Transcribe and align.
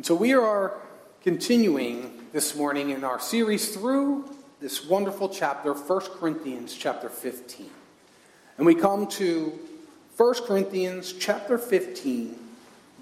And 0.00 0.06
so 0.06 0.14
we 0.14 0.32
are 0.32 0.78
continuing 1.22 2.24
this 2.32 2.56
morning 2.56 2.88
in 2.88 3.04
our 3.04 3.20
series 3.20 3.76
through 3.76 4.34
this 4.58 4.86
wonderful 4.86 5.28
chapter, 5.28 5.74
1 5.74 6.00
Corinthians 6.18 6.72
chapter 6.72 7.10
15. 7.10 7.68
And 8.56 8.64
we 8.64 8.74
come 8.74 9.06
to 9.08 9.58
1 10.16 10.34
Corinthians 10.46 11.12
chapter 11.12 11.58
15, 11.58 12.34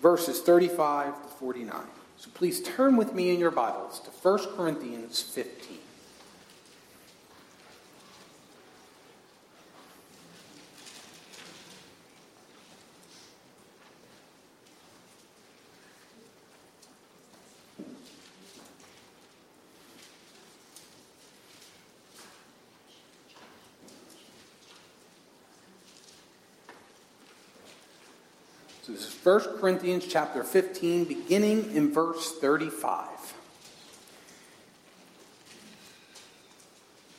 verses 0.03 0.40
35 0.40 1.22
to 1.22 1.29
49. 1.36 1.72
So 2.16 2.30
please 2.34 2.61
turn 2.62 2.96
with 2.96 3.14
me 3.14 3.30
in 3.30 3.38
your 3.38 3.52
Bibles 3.52 4.00
to 4.00 4.10
1 4.10 4.56
Corinthians 4.56 5.22
15. 5.22 5.78
1 29.29 29.59
Corinthians 29.59 30.07
chapter 30.07 30.43
15, 30.43 31.05
beginning 31.05 31.77
in 31.77 31.93
verse 31.93 32.39
35. 32.39 33.34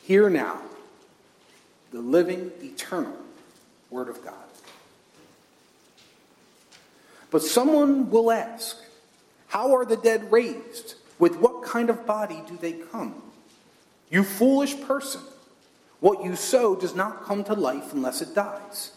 Hear 0.02 0.28
now 0.28 0.60
the 1.92 2.00
living, 2.00 2.50
eternal 2.60 3.16
Word 3.90 4.08
of 4.08 4.24
God. 4.24 4.34
But 7.30 7.42
someone 7.42 8.10
will 8.10 8.32
ask, 8.32 8.76
How 9.46 9.72
are 9.76 9.84
the 9.84 9.96
dead 9.96 10.32
raised? 10.32 10.96
With 11.20 11.36
what 11.36 11.62
kind 11.62 11.90
of 11.90 12.06
body 12.06 12.42
do 12.48 12.56
they 12.56 12.72
come? 12.72 13.22
You 14.10 14.24
foolish 14.24 14.80
person, 14.80 15.20
what 16.00 16.24
you 16.24 16.34
sow 16.34 16.74
does 16.74 16.96
not 16.96 17.22
come 17.22 17.44
to 17.44 17.54
life 17.54 17.92
unless 17.92 18.20
it 18.20 18.34
dies. 18.34 18.96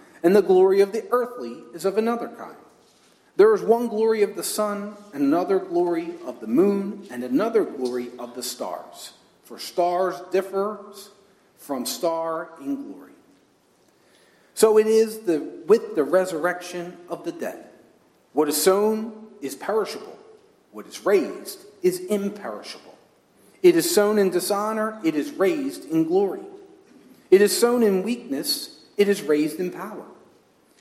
and 0.23 0.35
the 0.35 0.41
glory 0.41 0.81
of 0.81 0.91
the 0.91 1.05
earthly 1.11 1.63
is 1.73 1.85
of 1.85 1.97
another 1.97 2.27
kind. 2.27 2.55
There 3.37 3.53
is 3.55 3.61
one 3.61 3.87
glory 3.87 4.23
of 4.23 4.35
the 4.35 4.43
sun, 4.43 4.95
and 5.13 5.23
another 5.23 5.59
glory 5.59 6.11
of 6.25 6.41
the 6.41 6.47
moon, 6.47 7.07
and 7.09 7.23
another 7.23 7.63
glory 7.63 8.09
of 8.19 8.35
the 8.35 8.43
stars. 8.43 9.13
For 9.43 9.57
stars 9.57 10.15
differ 10.31 10.79
from 11.57 11.85
star 11.85 12.49
in 12.59 12.91
glory. 12.91 13.11
So 14.53 14.77
it 14.77 14.87
is 14.87 15.19
the, 15.19 15.39
with 15.65 15.95
the 15.95 16.03
resurrection 16.03 16.97
of 17.09 17.23
the 17.23 17.31
dead. 17.31 17.65
What 18.33 18.47
is 18.47 18.61
sown 18.61 19.27
is 19.41 19.55
perishable, 19.55 20.17
what 20.71 20.85
is 20.87 21.05
raised 21.05 21.59
is 21.81 21.99
imperishable. 21.99 22.97
It 23.63 23.75
is 23.75 23.93
sown 23.93 24.17
in 24.17 24.29
dishonor, 24.29 24.99
it 25.03 25.15
is 25.15 25.31
raised 25.31 25.85
in 25.85 26.05
glory. 26.05 26.41
It 27.29 27.41
is 27.41 27.57
sown 27.57 27.83
in 27.83 28.03
weakness, 28.03 28.83
it 28.97 29.07
is 29.07 29.21
raised 29.21 29.59
in 29.59 29.71
power. 29.71 30.05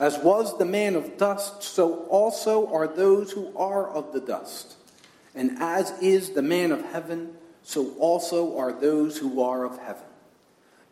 As 0.00 0.16
was 0.18 0.56
the 0.58 0.64
man 0.64 0.94
of 0.94 1.16
dust, 1.16 1.62
so 1.62 2.04
also 2.04 2.72
are 2.72 2.86
those 2.86 3.32
who 3.32 3.56
are 3.56 3.88
of 3.88 4.12
the 4.12 4.20
dust. 4.20 4.76
And 5.34 5.58
as 5.58 5.90
is 6.00 6.30
the 6.30 6.42
man 6.42 6.70
of 6.70 6.84
heaven, 6.84 7.34
so 7.62 7.94
also 7.98 8.56
are 8.58 8.72
those 8.72 9.18
who 9.18 9.42
are 9.42 9.64
of 9.64 9.78
heaven. 9.78 10.04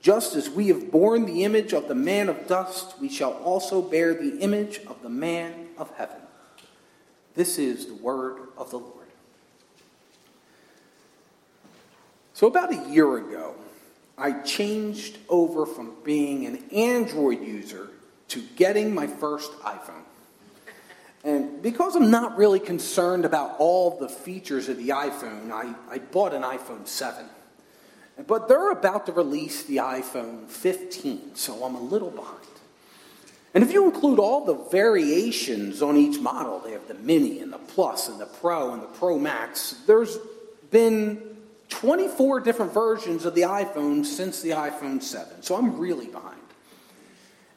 Just 0.00 0.34
as 0.34 0.50
we 0.50 0.68
have 0.68 0.90
borne 0.90 1.24
the 1.24 1.44
image 1.44 1.72
of 1.72 1.88
the 1.88 1.94
man 1.94 2.28
of 2.28 2.46
dust, 2.46 3.00
we 3.00 3.08
shall 3.08 3.32
also 3.32 3.80
bear 3.80 4.12
the 4.14 4.38
image 4.38 4.80
of 4.86 5.02
the 5.02 5.08
man 5.08 5.68
of 5.78 5.90
heaven. 5.96 6.20
This 7.34 7.58
is 7.58 7.86
the 7.86 7.94
word 7.94 8.40
of 8.56 8.70
the 8.70 8.78
Lord. 8.78 8.92
So, 12.34 12.46
about 12.46 12.72
a 12.72 12.90
year 12.90 13.16
ago, 13.16 13.54
I 14.18 14.32
changed 14.42 15.18
over 15.28 15.64
from 15.64 15.94
being 16.04 16.46
an 16.46 16.70
Android 16.70 17.42
user 17.42 17.90
to 18.28 18.42
getting 18.56 18.94
my 18.94 19.06
first 19.06 19.52
iPhone. 19.60 20.02
And 21.24 21.60
because 21.60 21.96
I'm 21.96 22.10
not 22.10 22.36
really 22.36 22.60
concerned 22.60 23.24
about 23.24 23.56
all 23.58 23.98
the 23.98 24.08
features 24.08 24.68
of 24.68 24.76
the 24.76 24.90
iPhone, 24.90 25.50
I, 25.50 25.74
I 25.90 25.98
bought 25.98 26.32
an 26.32 26.42
iPhone 26.42 26.86
7. 26.86 27.26
But 28.26 28.48
they're 28.48 28.70
about 28.70 29.06
to 29.06 29.12
release 29.12 29.64
the 29.64 29.78
iPhone 29.78 30.46
15, 30.48 31.34
so 31.34 31.64
I'm 31.64 31.74
a 31.74 31.80
little 31.80 32.10
behind. 32.10 32.40
And 33.54 33.64
if 33.64 33.72
you 33.72 33.86
include 33.86 34.18
all 34.18 34.44
the 34.44 34.54
variations 34.54 35.82
on 35.82 35.96
each 35.96 36.20
model, 36.20 36.60
they 36.60 36.72
have 36.72 36.86
the 36.88 36.94
Mini 36.94 37.40
and 37.40 37.52
the 37.52 37.58
Plus 37.58 38.08
and 38.08 38.20
the 38.20 38.26
Pro 38.26 38.72
and 38.72 38.82
the 38.82 38.86
Pro 38.86 39.18
Max, 39.18 39.82
there's 39.86 40.18
been 40.70 41.36
24 41.70 42.40
different 42.40 42.72
versions 42.72 43.24
of 43.24 43.34
the 43.34 43.42
iPhone 43.42 44.04
since 44.04 44.42
the 44.42 44.50
iPhone 44.50 45.02
7. 45.02 45.42
So 45.42 45.56
I'm 45.56 45.78
really 45.78 46.06
behind. 46.06 46.36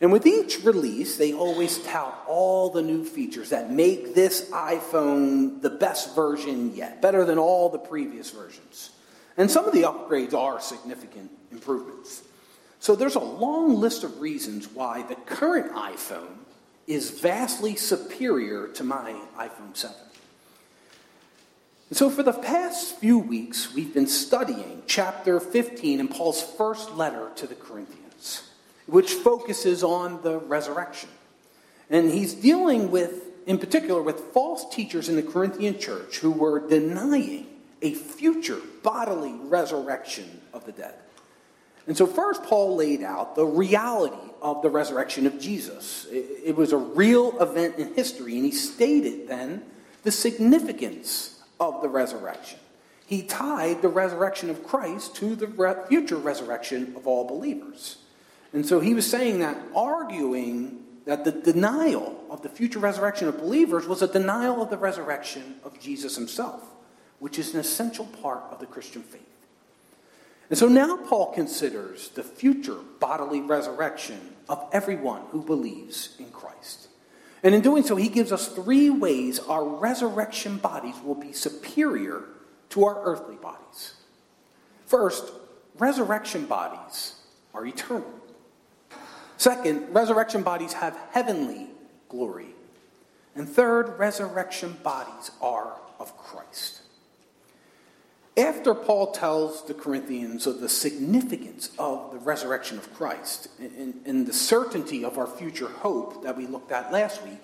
And 0.02 0.14
with 0.14 0.26
each 0.26 0.64
release, 0.64 1.18
they 1.18 1.34
always 1.34 1.84
tout 1.84 2.24
all 2.26 2.70
the 2.70 2.82
new 2.82 3.04
features 3.04 3.50
that 3.50 3.70
make 3.70 4.16
this 4.16 4.50
iPhone 4.52 5.62
the 5.62 5.70
best 5.70 6.16
version 6.16 6.74
yet, 6.74 7.02
better 7.02 7.26
than 7.26 7.38
all 7.38 7.70
the 7.70 7.80
previous 7.80 8.32
versions. 8.32 8.92
And 9.36 9.52
some 9.52 9.66
of 9.66 9.74
the 9.74 9.84
upgrades 9.84 10.34
are 10.34 10.62
significant 10.62 11.32
improvements. 11.52 12.24
So 12.80 12.96
there's 12.96 13.16
a 13.16 13.20
long 13.20 13.76
list 13.76 14.06
of 14.06 14.22
reasons 14.22 14.70
why 14.70 15.04
the 15.04 15.16
current 15.16 15.74
iPhone 15.74 16.38
is 16.88 17.12
vastly 17.12 17.76
superior 17.76 18.70
to 18.70 18.84
my 18.86 19.16
iPhone 19.38 19.76
7. 19.76 19.96
And 21.90 21.98
so 21.98 22.10
for 22.10 22.24
the 22.24 22.34
past 22.34 22.98
few 23.00 23.20
weeks, 23.20 23.74
we've 23.74 23.94
been 23.94 24.08
studying 24.08 24.84
chapter 24.88 25.42
15 25.42 26.00
in 26.00 26.08
Paul's 26.08 26.42
first 26.42 26.96
letter 26.96 27.32
to 27.36 27.48
the 27.48 27.56
Corinthians 27.56 28.49
which 28.90 29.14
focuses 29.14 29.84
on 29.84 30.22
the 30.22 30.40
resurrection. 30.40 31.10
And 31.90 32.12
he's 32.12 32.34
dealing 32.34 32.92
with, 32.92 33.24
in 33.48 33.58
particular, 33.58 34.02
with 34.02 34.20
false 34.34 34.74
teachers 34.74 35.10
in 35.10 35.16
the 35.16 35.24
Corinthian 35.24 35.80
church 35.80 36.18
who 36.18 36.32
were 36.32 36.68
denying 36.68 37.48
a 37.82 37.94
future 37.94 38.60
bodily 38.84 39.34
resurrection 39.34 40.42
of 40.54 40.66
the 40.66 40.72
dead. 40.72 40.96
And 41.88 41.98
so, 41.98 42.06
first, 42.06 42.44
Paul 42.44 42.76
laid 42.76 43.02
out 43.02 43.36
the 43.36 43.46
reality 43.46 44.16
of 44.42 44.62
the 44.62 44.70
resurrection 44.70 45.26
of 45.26 45.40
Jesus. 45.40 46.06
It, 46.12 46.56
was 46.56 46.72
a 46.72 46.78
real 46.78 47.42
event 47.42 47.78
in 47.78 47.96
history, 47.96 48.36
and 48.36 48.46
he 48.46 48.52
stated 48.52 49.28
then 49.28 49.64
the 50.04 50.12
significance 50.12 51.42
of 51.60 51.82
the 51.82 51.90
resurrection. 51.90 52.60
He 53.06 53.24
tied 53.24 53.82
the 53.82 53.90
resurrection 53.90 54.52
of 54.52 54.64
Christ 54.64 55.16
to 55.16 55.36
the 55.36 55.48
future 55.90 56.18
resurrection 56.18 56.94
of 56.96 57.08
all 57.08 57.28
believers. 57.28 57.98
And 58.54 58.66
so 58.66 58.80
he 58.80 58.94
was 58.94 59.10
saying 59.10 59.40
that, 59.40 59.58
arguing 59.76 60.84
that 61.06 61.24
the 61.24 61.32
denial 61.32 62.24
of 62.30 62.42
the 62.42 62.50
future 62.50 62.80
resurrection 62.80 63.28
of 63.28 63.38
believers 63.38 63.88
was 63.88 64.02
a 64.02 64.08
denial 64.08 64.62
of 64.62 64.70
the 64.70 64.78
resurrection 64.78 65.56
of 65.64 65.80
Jesus 65.80 66.16
himself, 66.16 66.64
which 67.20 67.40
is 67.40 67.54
an 67.54 67.60
essential 67.60 68.06
part 68.06 68.44
of 68.52 68.60
the 68.60 68.66
Christian 68.66 69.04
faith. 69.04 69.22
And 70.50 70.58
so 70.58 70.68
now 70.68 70.98
Paul 70.98 71.32
considers 71.32 72.10
the 72.10 72.24
future 72.24 72.78
bodily 73.00 73.42
resurrection 73.42 74.20
of 74.48 74.68
everyone 74.72 75.22
who 75.30 75.44
believes 75.44 76.16
in 76.18 76.32
Christ. 76.32 76.88
And 77.44 77.56
in 77.56 77.62
doing 77.62 77.84
so, 77.84 77.96
he 77.96 78.10
gives 78.10 78.32
us 78.32 78.48
three 78.48 78.90
ways 78.90 79.40
our 79.40 79.64
resurrection 79.64 80.58
bodies 80.58 80.96
will 81.04 81.16
be 81.16 81.34
superior 81.34 82.24
to 82.70 82.86
our 82.86 83.02
earthly 83.04 83.36
bodies. 83.36 83.94
First, 84.86 85.32
resurrection 85.78 86.46
bodies 86.46 87.16
are 87.54 87.66
eternal. 87.66 88.12
Second, 89.40 89.94
resurrection 89.94 90.44
bodies 90.44 90.74
have 90.74 91.00
heavenly 91.12 91.68
glory. 92.10 92.48
And 93.36 93.48
third, 93.48 93.98
resurrection 93.98 94.76
bodies 94.84 95.32
are 95.42 95.78
of 95.98 96.18
Christ. 96.18 96.82
After 98.36 98.76
Paul 98.76 99.14
tells 99.14 99.66
the 99.66 99.74
Corinthians 99.74 100.46
of 100.46 100.60
the 100.60 100.68
significance 100.68 101.72
of 101.80 102.12
the 102.12 102.18
resurrection 102.18 102.78
of 102.78 102.94
Christ 102.94 103.48
and, 103.62 104.02
and, 104.06 104.28
the 104.28 104.34
certainty 104.34 105.06
of 105.06 105.18
our 105.18 105.28
future 105.28 105.70
hope 105.70 106.22
that 106.24 106.36
we 106.36 106.46
looked 106.46 106.74
at 106.74 106.92
last 106.92 107.24
week, 107.24 107.44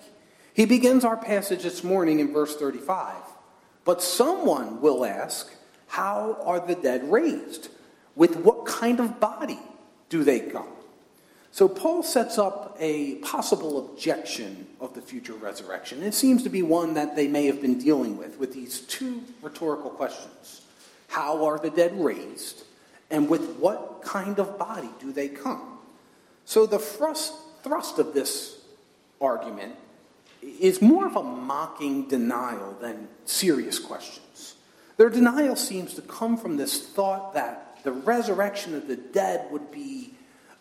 he 0.52 0.66
begins 0.66 1.02
our 1.02 1.16
passage 1.16 1.62
this 1.62 1.82
morning 1.82 2.20
in 2.20 2.30
verse 2.30 2.56
35. 2.56 3.14
But 3.86 4.02
someone 4.02 4.82
will 4.82 5.02
ask, 5.02 5.50
How 5.86 6.36
are 6.44 6.60
the 6.60 6.74
dead 6.74 7.10
raised? 7.10 7.70
With 8.14 8.36
what 8.36 8.66
kind 8.66 9.00
of 9.00 9.18
body 9.18 9.60
do 10.10 10.24
they 10.24 10.40
come? 10.40 10.75
So 11.56 11.68
Paul 11.68 12.02
sets 12.02 12.36
up 12.36 12.76
a 12.78 13.14
possible 13.14 13.78
objection 13.78 14.66
of 14.78 14.92
the 14.92 15.00
future 15.00 15.32
resurrection. 15.32 16.02
It 16.02 16.12
seems 16.12 16.42
to 16.42 16.50
be 16.50 16.60
one 16.60 16.92
that 16.92 17.16
they 17.16 17.28
may 17.28 17.46
have 17.46 17.62
been 17.62 17.78
dealing 17.78 18.18
with, 18.18 18.38
with 18.38 18.52
these 18.52 18.80
two 18.80 19.22
rhetorical 19.40 19.88
questions 19.88 20.60
How 21.08 21.46
are 21.46 21.58
the 21.58 21.70
dead 21.70 21.98
raised? 21.98 22.64
And 23.10 23.26
with 23.30 23.56
what 23.56 24.02
kind 24.02 24.38
of 24.38 24.58
body 24.58 24.90
do 25.00 25.12
they 25.12 25.28
come? 25.28 25.78
So 26.44 26.66
the 26.66 26.78
thrust, 26.78 27.32
thrust 27.62 27.98
of 27.98 28.12
this 28.12 28.58
argument 29.18 29.76
is 30.42 30.82
more 30.82 31.06
of 31.06 31.16
a 31.16 31.22
mocking 31.22 32.06
denial 32.06 32.76
than 32.82 33.08
serious 33.24 33.78
questions. 33.78 34.56
Their 34.98 35.08
denial 35.08 35.56
seems 35.56 35.94
to 35.94 36.02
come 36.02 36.36
from 36.36 36.58
this 36.58 36.86
thought 36.86 37.32
that 37.32 37.78
the 37.82 37.92
resurrection 37.92 38.74
of 38.74 38.88
the 38.88 38.96
dead 38.96 39.50
would 39.50 39.70
be 39.72 40.10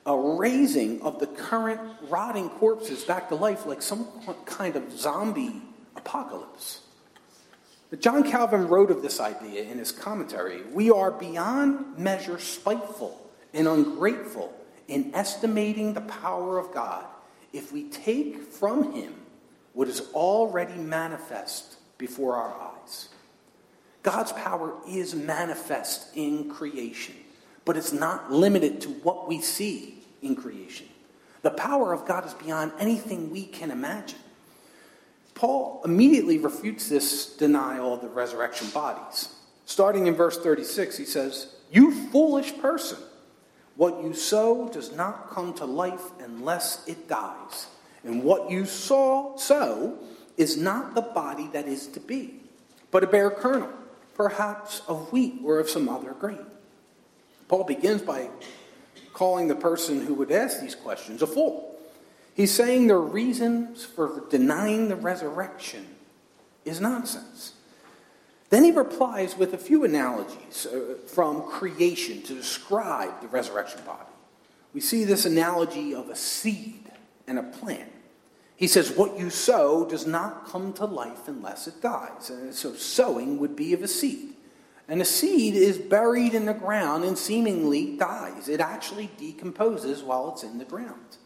a 0.05 0.15
raising 0.15 1.01
of 1.01 1.19
the 1.19 1.27
current 1.27 1.81
rotting 2.09 2.49
corpses 2.49 3.03
back 3.03 3.29
to 3.29 3.35
life 3.35 3.65
like 3.65 3.81
some 3.81 4.07
kind 4.45 4.75
of 4.75 4.97
zombie 4.97 5.61
apocalypse. 5.95 6.81
John 7.99 8.29
Calvin 8.29 8.67
wrote 8.67 8.91
of 8.91 9.01
this 9.01 9.19
idea 9.19 9.63
in 9.63 9.77
his 9.77 9.91
commentary 9.91 10.61
We 10.73 10.91
are 10.91 11.11
beyond 11.11 11.97
measure 11.97 12.39
spiteful 12.39 13.29
and 13.53 13.67
ungrateful 13.67 14.53
in 14.87 15.11
estimating 15.15 15.93
the 15.93 16.01
power 16.01 16.59
of 16.59 16.73
God 16.73 17.05
if 17.53 17.71
we 17.71 17.83
take 17.89 18.43
from 18.43 18.91
him 18.93 19.13
what 19.73 19.87
is 19.87 20.01
already 20.13 20.75
manifest 20.75 21.77
before 21.97 22.35
our 22.35 22.53
eyes. 22.53 23.09
God's 24.03 24.33
power 24.33 24.73
is 24.87 25.15
manifest 25.15 26.15
in 26.15 26.49
creation, 26.49 27.15
but 27.63 27.75
it's 27.77 27.93
not 27.93 28.31
limited 28.31 28.81
to 28.81 28.89
what 28.89 29.27
we 29.27 29.41
see 29.41 29.94
in 30.25 30.35
creation. 30.35 30.87
The 31.41 31.51
power 31.51 31.93
of 31.93 32.05
God 32.05 32.25
is 32.25 32.33
beyond 32.33 32.71
anything 32.79 33.29
we 33.29 33.45
can 33.45 33.71
imagine. 33.71 34.19
Paul 35.35 35.81
immediately 35.85 36.39
refutes 36.39 36.89
this 36.89 37.35
denial 37.35 37.93
of 37.93 38.01
the 38.01 38.07
resurrection 38.07 38.69
bodies. 38.69 39.29
Starting 39.65 40.07
in 40.07 40.15
verse 40.15 40.39
36, 40.39 40.97
he 40.97 41.05
says, 41.05 41.55
You 41.71 41.91
foolish 42.09 42.57
person, 42.57 42.97
what 43.75 44.01
you 44.03 44.13
sow 44.13 44.69
does 44.69 44.95
not 44.95 45.29
come 45.29 45.53
to 45.55 45.65
life 45.65 46.11
unless 46.19 46.87
it 46.87 47.07
dies. 47.07 47.67
And 48.03 48.23
what 48.23 48.49
you 48.49 48.65
sow 48.65 49.99
is 50.37 50.57
not 50.57 50.95
the 50.95 51.01
body 51.01 51.49
that 51.53 51.67
is 51.67 51.87
to 51.87 51.99
be, 51.99 52.39
but 52.91 53.03
a 53.03 53.07
bare 53.07 53.31
kernel, 53.31 53.69
perhaps 54.13 54.81
of 54.87 55.11
wheat 55.11 55.41
or 55.43 55.59
of 55.59 55.69
some 55.69 55.89
other 55.89 56.13
grain. 56.13 56.45
Paul 57.47 57.63
begins 57.65 58.01
by 58.01 58.29
calling 59.15 59.47
the 59.47 59.55
person 59.55 60.05
who 60.05 60.13
would 60.13 60.31
ask 60.31 60.59
these 60.59 60.75
questions 60.75 61.21
a 61.21 61.27
fool. 61.27 61.73
He's 62.35 62.53
saying 62.53 62.87
their 62.87 62.99
reasons 62.99 63.85
for 63.85 64.25
denying 64.29 64.89
the 64.89 64.97
resurrection 64.97 65.87
is 66.65 66.81
nonsense. 66.81 67.53
Then 68.49 68.65
he 68.65 68.71
replies 68.71 69.37
with 69.37 69.53
a 69.53 69.57
few 69.57 69.85
analogies 69.85 70.65
uh, 70.65 70.97
from 71.07 71.43
creation 71.43 72.21
to 72.23 72.35
describe 72.35 73.21
the 73.21 73.27
resurrection 73.27 73.81
body. 73.85 74.09
We 74.73 74.81
see 74.81 75.05
this 75.05 75.25
analogy 75.25 75.95
of 75.95 76.09
a 76.09 76.15
seed 76.15 76.91
and 77.25 77.39
a 77.39 77.43
plant. 77.43 77.91
He 78.57 78.67
says, 78.67 78.91
What 78.91 79.17
you 79.17 79.29
sow 79.29 79.85
does 79.85 80.05
not 80.05 80.47
come 80.47 80.73
to 80.73 80.85
life 80.85 81.27
unless 81.27 81.67
it 81.67 81.81
dies. 81.81 82.29
And 82.29 82.53
so, 82.53 82.73
sowing 82.73 83.39
would 83.39 83.55
be 83.55 83.73
of 83.73 83.81
a 83.81 83.87
seed. 83.87 84.34
And 84.87 85.01
a 85.01 85.05
seed 85.05 85.55
is 85.55 85.77
buried 85.77 86.33
in 86.33 86.45
the 86.45 86.53
ground 86.53 87.03
and 87.03 87.17
seemingly 87.17 87.97
dies. 87.97 88.47
It 88.47 88.59
actually 88.59 89.09
decomposes 89.17 90.03
while 90.03 90.31
it's 90.31 90.43
in 90.43 90.59
the 90.59 90.65
ground. 90.65 91.17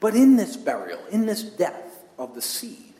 But 0.00 0.14
in 0.14 0.36
this 0.36 0.56
burial, 0.56 1.00
in 1.10 1.26
this 1.26 1.42
death 1.42 2.04
of 2.18 2.34
the 2.34 2.42
seed, 2.42 2.94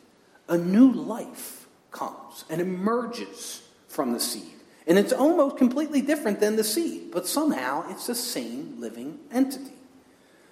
a 0.49 0.57
new 0.57 0.91
life 0.91 1.67
comes 1.91 2.43
and 2.49 2.59
emerges 2.59 3.61
from 3.87 4.11
the 4.11 4.19
seed. 4.19 4.55
And 4.85 4.97
it's 4.97 5.13
almost 5.13 5.57
completely 5.57 6.01
different 6.01 6.39
than 6.39 6.55
the 6.55 6.63
seed, 6.63 7.11
but 7.11 7.27
somehow 7.27 7.85
it's 7.89 8.07
the 8.07 8.15
same 8.15 8.81
living 8.81 9.19
entity. 9.31 9.73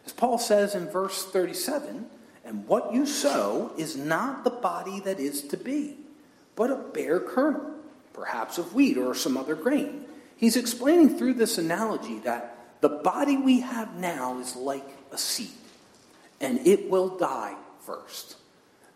As 0.06 0.14
Paul 0.14 0.38
says 0.38 0.74
in 0.74 0.88
verse 0.88 1.26
37, 1.26 2.06
and 2.46 2.66
what 2.66 2.94
you 2.94 3.06
sow 3.06 3.74
is 3.78 3.98
not 3.98 4.46
the 4.46 4.52
body 4.52 5.02
that 5.02 5.20
is 5.20 5.42
to 5.42 5.58
be, 5.58 5.98
but 6.56 6.72
a 6.72 6.76
bare 6.76 7.20
kernel 7.20 7.77
perhaps 8.18 8.58
of 8.58 8.74
wheat 8.74 8.98
or 8.98 9.14
some 9.14 9.38
other 9.38 9.56
grain. 9.56 10.06
He's 10.36 10.58
explaining 10.58 11.18
through 11.18 11.36
this 11.36 11.60
analogy 11.60 12.20
that 12.20 12.58
the 12.82 12.90
body 12.90 13.38
we 13.38 13.62
have 13.62 13.96
now 13.96 14.40
is 14.40 14.56
like 14.56 14.88
a 15.12 15.18
seed, 15.18 15.52
and 16.42 16.66
it 16.66 16.90
will 16.90 17.18
die 17.18 17.56
first. 17.86 18.36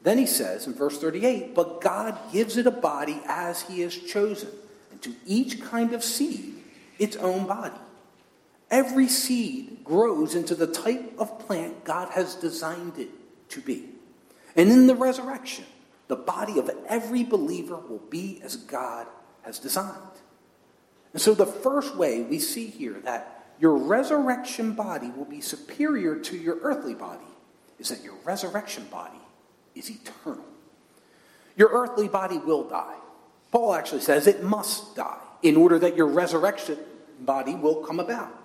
Then 0.04 0.18
he 0.18 0.26
says 0.26 0.66
in 0.66 0.74
verse 0.74 0.98
38 0.98 1.54
But 1.54 1.82
God 1.82 2.18
gives 2.34 2.58
it 2.58 2.66
a 2.66 2.72
body 2.72 3.22
as 3.28 3.62
he 3.62 3.82
has 3.82 3.96
chosen, 3.96 4.50
and 4.92 5.02
to 5.04 5.14
each 5.26 5.62
kind 5.62 5.94
of 5.94 6.04
seed 6.04 6.56
its 6.98 7.16
own 7.16 7.46
body. 7.46 7.80
Every 8.72 9.08
seed 9.08 9.84
grows 9.84 10.34
into 10.34 10.56
the 10.56 10.68
type 10.68 11.14
of 11.20 11.40
plant 11.40 11.84
God 11.84 12.10
has 12.10 12.36
designed 12.36 12.98
it 12.98 13.10
to 13.50 13.62
be. 13.62 13.90
And 14.56 14.72
in 14.72 14.88
the 14.88 14.96
resurrection, 14.96 15.66
the 16.12 16.18
body 16.18 16.60
of 16.60 16.70
every 16.90 17.24
believer 17.24 17.78
will 17.78 18.04
be 18.10 18.42
as 18.44 18.58
God 18.58 19.08
has 19.44 19.60
designed. 19.60 19.96
And 21.14 21.22
so, 21.22 21.34
the 21.34 21.46
first 21.46 21.96
way 21.96 22.22
we 22.22 22.38
see 22.38 22.68
here 22.68 23.00
that 23.06 23.54
your 23.62 23.78
resurrection 23.78 24.74
body 24.74 25.10
will 25.12 25.24
be 25.24 25.40
superior 25.40 26.18
to 26.18 26.36
your 26.36 26.58
earthly 26.64 26.96
body 26.96 27.24
is 27.80 27.88
that 27.88 28.04
your 28.04 28.16
resurrection 28.26 28.84
body 28.92 29.22
is 29.74 29.90
eternal. 29.90 30.44
Your 31.56 31.70
earthly 31.70 32.10
body 32.10 32.40
will 32.40 32.68
die. 32.68 32.98
Paul 33.50 33.74
actually 33.74 34.02
says 34.02 34.28
it 34.28 34.44
must 34.44 34.98
die 34.98 35.22
in 35.42 35.56
order 35.56 35.80
that 35.80 35.96
your 35.96 36.08
resurrection 36.08 36.78
body 37.22 37.56
will 37.56 37.86
come 37.86 38.02
about. 38.02 38.38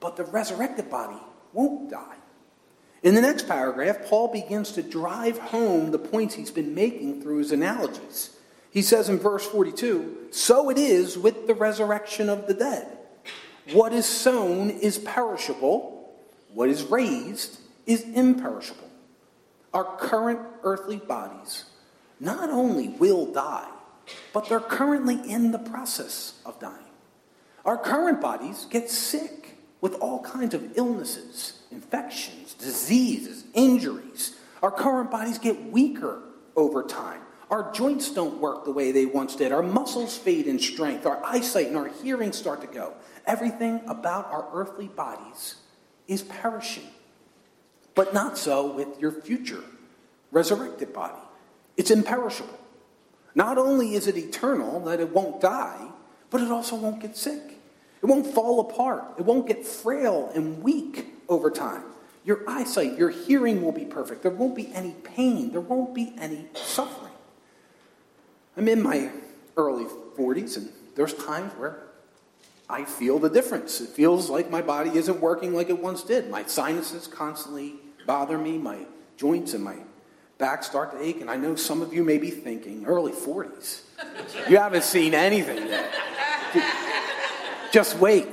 But 0.00 0.16
the 0.16 0.24
resurrected 0.24 0.90
body 0.90 1.22
won't 1.52 1.88
die. 1.88 2.16
In 3.02 3.14
the 3.14 3.20
next 3.20 3.46
paragraph, 3.46 4.06
Paul 4.06 4.28
begins 4.28 4.72
to 4.72 4.82
drive 4.82 5.38
home 5.38 5.90
the 5.90 5.98
points 5.98 6.34
he's 6.34 6.50
been 6.50 6.74
making 6.74 7.22
through 7.22 7.38
his 7.38 7.52
analogies. 7.52 8.36
He 8.70 8.82
says 8.82 9.08
in 9.08 9.18
verse 9.18 9.46
42 9.46 10.28
So 10.30 10.70
it 10.70 10.78
is 10.78 11.16
with 11.16 11.46
the 11.46 11.54
resurrection 11.54 12.28
of 12.28 12.46
the 12.46 12.54
dead. 12.54 12.86
What 13.72 13.92
is 13.92 14.06
sown 14.06 14.70
is 14.70 14.98
perishable, 14.98 16.14
what 16.52 16.68
is 16.68 16.84
raised 16.84 17.58
is 17.86 18.02
imperishable. 18.02 18.88
Our 19.74 19.84
current 19.96 20.40
earthly 20.62 20.98
bodies 20.98 21.64
not 22.20 22.50
only 22.50 22.88
will 22.88 23.32
die, 23.32 23.68
but 24.32 24.48
they're 24.48 24.60
currently 24.60 25.30
in 25.30 25.52
the 25.52 25.58
process 25.58 26.40
of 26.46 26.58
dying. 26.60 26.84
Our 27.64 27.76
current 27.76 28.20
bodies 28.20 28.66
get 28.70 28.88
sick 28.90 29.58
with 29.80 29.94
all 29.94 30.22
kinds 30.22 30.54
of 30.54 30.76
illnesses, 30.76 31.55
infections 31.70 32.54
diseases, 32.54 33.44
injuries. 33.54 34.36
Our 34.62 34.70
current 34.70 35.10
bodies 35.10 35.38
get 35.38 35.70
weaker 35.70 36.22
over 36.56 36.82
time. 36.82 37.20
Our 37.50 37.72
joints 37.72 38.10
don't 38.10 38.40
work 38.40 38.64
the 38.64 38.72
way 38.72 38.90
they 38.90 39.06
once 39.06 39.36
did. 39.36 39.52
Our 39.52 39.62
muscles 39.62 40.16
fade 40.16 40.46
in 40.46 40.58
strength. 40.58 41.06
Our 41.06 41.24
eyesight 41.24 41.68
and 41.68 41.76
our 41.76 41.88
hearing 41.88 42.32
start 42.32 42.60
to 42.62 42.66
go. 42.66 42.94
Everything 43.26 43.80
about 43.86 44.26
our 44.32 44.48
earthly 44.52 44.88
bodies 44.88 45.56
is 46.08 46.22
perishing. 46.22 46.86
But 47.94 48.12
not 48.12 48.36
so 48.36 48.72
with 48.72 49.00
your 49.00 49.12
future 49.12 49.62
resurrected 50.32 50.92
body. 50.92 51.18
It's 51.76 51.90
imperishable. 51.90 52.58
Not 53.34 53.58
only 53.58 53.94
is 53.94 54.06
it 54.06 54.16
eternal, 54.16 54.80
that 54.80 54.98
it 54.98 55.10
won't 55.10 55.40
die, 55.40 55.88
but 56.30 56.40
it 56.40 56.50
also 56.50 56.74
won't 56.74 57.00
get 57.00 57.16
sick. 57.16 57.60
It 58.02 58.06
won't 58.06 58.26
fall 58.26 58.60
apart. 58.60 59.04
It 59.18 59.24
won't 59.24 59.46
get 59.46 59.64
frail 59.64 60.30
and 60.34 60.62
weak 60.62 61.15
over 61.28 61.50
time. 61.50 61.82
Your 62.24 62.42
eyesight, 62.48 62.98
your 62.98 63.10
hearing 63.10 63.62
will 63.62 63.72
be 63.72 63.84
perfect. 63.84 64.22
There 64.22 64.32
won't 64.32 64.56
be 64.56 64.72
any 64.74 64.92
pain. 65.04 65.52
There 65.52 65.60
won't 65.60 65.94
be 65.94 66.12
any 66.18 66.46
suffering. 66.54 67.12
I'm 68.56 68.68
in 68.68 68.82
my 68.82 69.10
early 69.56 69.84
40s, 70.18 70.56
and 70.56 70.70
there's 70.96 71.14
times 71.14 71.52
where 71.54 71.86
I 72.68 72.84
feel 72.84 73.18
the 73.18 73.30
difference. 73.30 73.80
It 73.80 73.90
feels 73.90 74.28
like 74.28 74.50
my 74.50 74.62
body 74.62 74.90
isn't 74.90 75.20
working 75.20 75.54
like 75.54 75.68
it 75.68 75.80
once 75.80 76.02
did. 76.02 76.28
My 76.30 76.44
sinuses 76.44 77.06
constantly 77.06 77.74
bother 78.06 78.38
me, 78.38 78.58
my 78.58 78.86
joints 79.16 79.54
and 79.54 79.62
my 79.62 79.76
back 80.38 80.64
start 80.64 80.92
to 80.92 81.02
ache. 81.02 81.20
And 81.20 81.30
I 81.30 81.36
know 81.36 81.54
some 81.54 81.80
of 81.80 81.94
you 81.94 82.02
may 82.02 82.18
be 82.18 82.30
thinking, 82.30 82.86
early 82.86 83.12
40s. 83.12 83.82
You 84.48 84.56
haven't 84.56 84.84
seen 84.84 85.14
anything 85.14 85.68
yet. 85.68 85.94
Just 87.72 87.98
wait. 87.98 88.26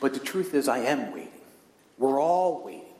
But 0.00 0.14
the 0.14 0.20
truth 0.20 0.54
is, 0.54 0.68
I 0.68 0.78
am 0.78 1.12
waiting. 1.12 1.28
We're 1.98 2.20
all 2.20 2.64
waiting 2.64 2.94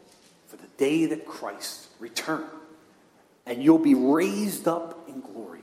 for 0.48 0.56
the 0.56 0.66
day 0.76 1.06
that 1.06 1.26
Christ 1.26 1.86
returns. 1.98 2.50
And 3.46 3.62
you'll 3.62 3.78
be 3.78 3.94
raised 3.94 4.68
up 4.68 5.08
in 5.08 5.20
glory 5.20 5.60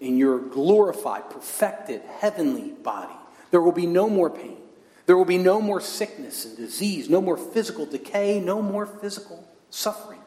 in 0.00 0.16
your 0.16 0.38
glorified, 0.38 1.30
perfected, 1.30 2.02
heavenly 2.18 2.70
body. 2.70 3.14
There 3.50 3.60
will 3.60 3.72
be 3.72 3.86
no 3.86 4.08
more 4.08 4.30
pain. 4.30 4.56
There 5.06 5.16
will 5.16 5.24
be 5.24 5.38
no 5.38 5.60
more 5.60 5.80
sickness 5.80 6.44
and 6.44 6.56
disease, 6.56 7.08
no 7.08 7.20
more 7.20 7.36
physical 7.36 7.86
decay, 7.86 8.40
no 8.40 8.60
more 8.60 8.86
physical 8.86 9.42
suffering. 9.70 10.20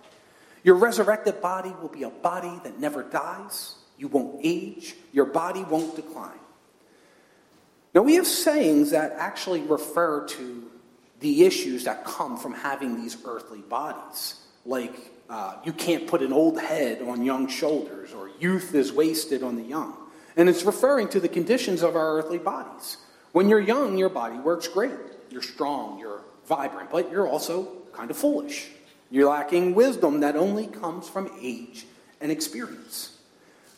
Your 0.64 0.76
resurrected 0.76 1.42
body 1.42 1.74
will 1.82 1.90
be 1.90 2.04
a 2.04 2.10
body 2.10 2.60
that 2.64 2.80
never 2.80 3.04
dies. 3.04 3.76
You 3.98 4.08
won't 4.08 4.42
age. 4.44 4.96
Your 5.12 5.26
body 5.26 5.64
won't 5.64 5.96
decline. 5.96 6.40
Now, 7.94 8.02
we 8.02 8.16
have 8.16 8.28
sayings 8.28 8.92
that 8.92 9.14
actually 9.18 9.62
refer 9.62 10.26
to 10.28 10.72
the 11.20 11.44
issues 11.44 11.84
that 11.84 12.06
come 12.06 12.38
from 12.38 12.54
having 12.54 13.02
these 13.02 13.18
earthly 13.26 13.60
bodies, 13.62 14.36
like 14.66 15.12
uh, 15.30 15.56
you 15.64 15.74
can't 15.74 16.08
put 16.08 16.22
an 16.22 16.34
old 16.34 16.60
head 16.60 17.02
on 17.02 17.24
young 17.24 17.48
shoulders, 17.48 18.14
or 18.14 18.30
youth 18.40 18.74
is 18.76 18.92
wasted 18.92 19.44
on 19.44 19.56
the 19.56 19.64
young. 19.64 19.96
And 20.36 20.48
it's 20.48 20.64
referring 20.64 21.10
to 21.10 21.20
the 21.20 21.30
conditions 21.30 21.84
of 21.84 21.96
our 21.96 22.18
earthly 22.18 22.38
bodies. 22.38 22.98
When 23.34 23.50
you're 23.50 23.60
young, 23.60 23.98
your 23.98 24.10
body 24.10 24.38
works 24.38 24.68
great. 24.68 24.92
You're 25.30 25.42
strong, 25.42 26.00
you're 26.00 26.22
vibrant, 26.48 26.92
but 26.92 27.12
you're 27.12 27.28
also 27.28 27.68
kind 27.94 28.10
of 28.10 28.18
foolish. 28.18 28.70
You're 29.10 29.30
lacking 29.30 29.76
wisdom 29.76 30.22
that 30.22 30.36
only 30.36 30.68
comes 30.68 31.08
from 31.08 31.30
age 31.42 31.86
and 32.20 32.32
experience. 32.32 33.18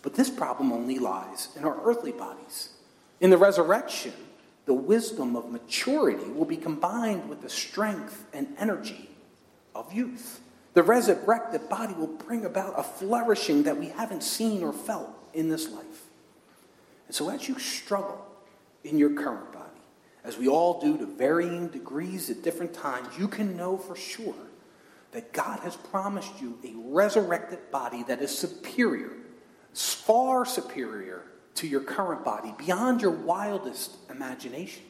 But 0.02 0.16
this 0.16 0.30
problem 0.30 0.72
only 0.72 1.00
lies 1.00 1.50
in 1.56 1.66
our 1.66 1.78
earthly 1.84 2.12
bodies. 2.12 2.70
In 3.24 3.30
the 3.30 3.38
resurrection, 3.38 4.12
the 4.66 4.74
wisdom 4.74 5.38
of 5.38 5.50
maturity 5.50 6.30
will 6.30 6.44
be 6.44 6.58
combined 6.58 7.30
with 7.30 7.42
the 7.42 7.50
strength 7.50 8.26
and 8.34 8.54
energy 8.60 9.10
of 9.74 9.94
youth. 9.94 10.42
The 10.74 10.84
resurrected 10.84 11.70
body 11.70 11.94
will 11.94 12.08
bring 12.08 12.44
about 12.44 12.78
a 12.78 12.84
flourishing 12.84 13.64
that 13.64 13.78
we 13.78 13.88
haven't 13.88 14.24
seen 14.24 14.62
or 14.62 14.74
felt 14.74 15.10
in 15.34 15.48
this 15.48 15.70
life. 15.70 15.86
And 17.08 17.16
so, 17.16 17.30
as 17.30 17.48
you 17.48 17.58
struggle 17.60 18.26
in 18.84 18.98
your 18.98 19.12
current 19.12 19.54
body, 19.54 19.70
as 20.26 20.38
we 20.38 20.50
all 20.50 20.82
do 20.82 20.98
to 20.98 21.06
varying 21.06 21.70
degrees 21.70 22.30
at 22.30 22.44
different 22.44 22.74
times, 22.74 23.08
you 23.18 23.30
can 23.30 23.56
know 23.56 23.78
for 23.78 23.96
sure 23.96 24.36
that 25.14 25.32
God 25.32 25.62
has 25.62 25.78
promised 25.78 26.42
you 26.42 26.60
a 26.66 26.74
resurrected 26.94 27.72
body 27.72 28.04
that 28.04 28.22
is 28.22 28.38
superior, 28.38 29.12
far 29.72 30.44
superior 30.44 31.24
to 31.56 31.68
your 31.68 31.82
current 31.82 32.24
body 32.24 32.54
beyond 32.58 33.02
your 33.02 33.12
wildest 33.12 33.96
imagination. 34.10 34.84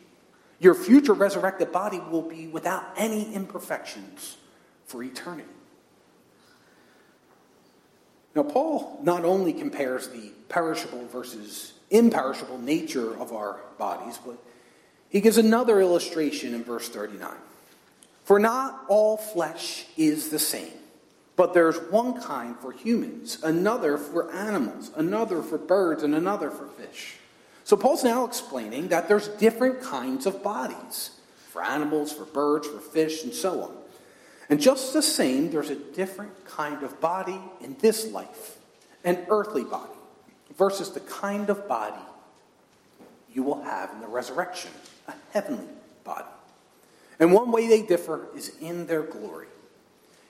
Your 0.59 0.73
future 0.73 1.13
resurrected 1.13 1.71
body 1.71 1.99
will 1.99 2.21
be 2.21 2.47
without 2.47 2.83
any 2.95 3.33
imperfections 3.33 4.37
for 4.85 5.03
eternity. 5.03 5.49
Now, 8.35 8.43
Paul 8.43 8.99
not 9.03 9.25
only 9.25 9.53
compares 9.53 10.07
the 10.07 10.31
perishable 10.49 11.05
versus 11.07 11.73
imperishable 11.91 12.57
nature 12.57 13.15
of 13.19 13.31
our 13.31 13.59
bodies, 13.77 14.19
but 14.25 14.37
he 15.09 15.21
gives 15.21 15.37
another 15.37 15.79
illustration 15.79 16.53
in 16.53 16.63
verse 16.63 16.89
39. 16.89 17.29
For 18.23 18.39
not 18.39 18.85
all 18.87 19.17
flesh 19.17 19.85
is 19.97 20.29
the 20.29 20.39
same 20.39 20.71
but 21.35 21.53
there's 21.53 21.77
one 21.91 22.19
kind 22.21 22.55
for 22.59 22.71
humans, 22.71 23.39
another 23.43 23.97
for 23.97 24.31
animals, 24.31 24.91
another 24.95 25.41
for 25.41 25.57
birds, 25.57 26.03
and 26.03 26.13
another 26.13 26.51
for 26.51 26.67
fish. 26.67 27.15
So 27.63 27.75
Paul's 27.77 28.03
now 28.03 28.25
explaining 28.25 28.89
that 28.89 29.07
there's 29.07 29.29
different 29.29 29.81
kinds 29.81 30.25
of 30.25 30.43
bodies 30.43 31.11
for 31.49 31.63
animals, 31.63 32.11
for 32.11 32.25
birds, 32.25 32.67
for 32.67 32.79
fish, 32.79 33.23
and 33.23 33.33
so 33.33 33.61
on. 33.61 33.75
And 34.49 34.59
just 34.59 34.93
the 34.93 35.01
same, 35.01 35.49
there's 35.49 35.69
a 35.69 35.75
different 35.75 36.45
kind 36.45 36.83
of 36.83 36.99
body 36.99 37.39
in 37.61 37.77
this 37.79 38.11
life, 38.11 38.57
an 39.03 39.25
earthly 39.29 39.63
body, 39.63 39.93
versus 40.57 40.91
the 40.91 40.99
kind 40.99 41.49
of 41.49 41.67
body 41.67 42.01
you 43.33 43.43
will 43.43 43.61
have 43.63 43.91
in 43.91 44.01
the 44.01 44.07
resurrection, 44.07 44.71
a 45.07 45.13
heavenly 45.31 45.67
body. 46.03 46.27
And 47.19 47.31
one 47.31 47.51
way 47.51 47.67
they 47.67 47.81
differ 47.81 48.27
is 48.35 48.51
in 48.59 48.85
their 48.85 49.03
glory. 49.03 49.47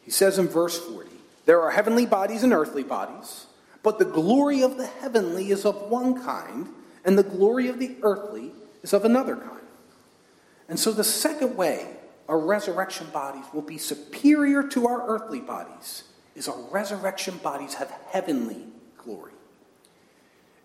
He 0.04 0.12
says 0.12 0.38
in 0.38 0.48
verse 0.48 0.78
40 0.78 1.10
There 1.46 1.62
are 1.62 1.72
heavenly 1.72 2.06
bodies 2.06 2.44
and 2.44 2.54
earthly 2.54 2.84
bodies, 2.84 3.48
but 3.82 4.00
the 4.00 4.06
glory 4.06 4.62
of 4.62 4.78
the 4.78 4.88
heavenly 4.88 5.52
is 5.52 5.66
of 5.66 5.76
one 5.90 6.24
kind, 6.24 6.70
and 7.06 7.18
the 7.18 7.24
glory 7.24 7.68
of 7.68 7.80
the 7.80 7.96
earthly 8.02 8.52
is 8.82 8.94
of 8.94 9.06
another 9.06 9.36
kind. 9.36 9.60
And 10.70 10.80
so 10.80 10.92
the 10.92 11.04
second 11.04 11.56
way 11.56 11.88
our 12.28 12.40
resurrection 12.40 13.08
bodies 13.12 13.46
will 13.54 13.62
be 13.62 13.78
superior 13.78 14.64
to 14.70 14.88
our 14.88 15.08
earthly 15.08 15.42
bodies 15.42 16.04
is 16.36 16.48
our 16.48 16.62
resurrection 16.72 17.38
bodies 17.38 17.76
have 17.76 17.92
heavenly 18.10 18.64
glory. 18.98 19.34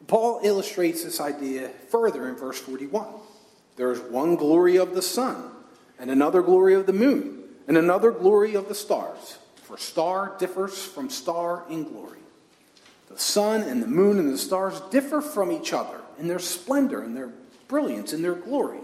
Paul 0.07 0.41
illustrates 0.43 1.05
this 1.05 1.21
idea 1.21 1.69
further 1.91 2.29
in 2.29 2.37
verse 2.37 2.59
41. 2.59 3.07
There 3.77 3.93
is 3.93 4.01
one 4.01 4.37
glory 4.37 4.77
of 4.77 4.95
the 4.95 5.03
sun, 5.03 5.51
and 5.99 6.11
another 6.11 6.43
glory 6.43 6.75
of 6.75 6.87
the 6.87 6.93
moon 6.93 7.38
and 7.69 7.77
another 7.77 8.11
glory 8.11 8.55
of 8.55 8.67
the 8.67 8.75
stars, 8.75 9.39
for 9.63 9.77
star 9.77 10.35
differs 10.39 10.83
from 10.83 11.11
star 11.11 11.65
in 11.69 11.85
glory. 11.85 12.19
The 13.11 13.19
sun 13.19 13.61
and 13.63 13.83
the 13.83 13.87
moon 13.87 14.19
and 14.19 14.33
the 14.33 14.39
stars 14.39 14.81
differ 14.91 15.21
from 15.21 15.53
each 15.53 15.75
other 15.75 16.01
in 16.19 16.29
their 16.29 16.39
splendor 16.39 17.03
and 17.03 17.15
their 17.15 17.31
brilliance 17.69 18.15
and 18.15 18.25
their 18.25 18.35
glory. 18.35 18.81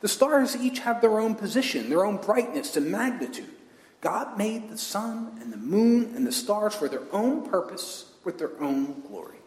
The 0.00 0.08
stars 0.08 0.56
each 0.56 0.78
have 0.78 1.00
their 1.00 1.18
own 1.18 1.34
position, 1.34 1.90
their 1.90 2.06
own 2.06 2.18
brightness 2.18 2.76
and 2.76 2.90
magnitude. 2.90 3.50
God 4.00 4.38
made 4.38 4.70
the 4.70 4.78
sun 4.78 5.36
and 5.42 5.52
the 5.52 5.58
moon 5.58 6.14
and 6.14 6.26
the 6.26 6.32
stars 6.32 6.74
for 6.74 6.88
their 6.88 7.02
own 7.12 7.48
purpose 7.48 8.12
with 8.24 8.38
their 8.38 8.58
own 8.62 9.02
glory. 9.08 9.38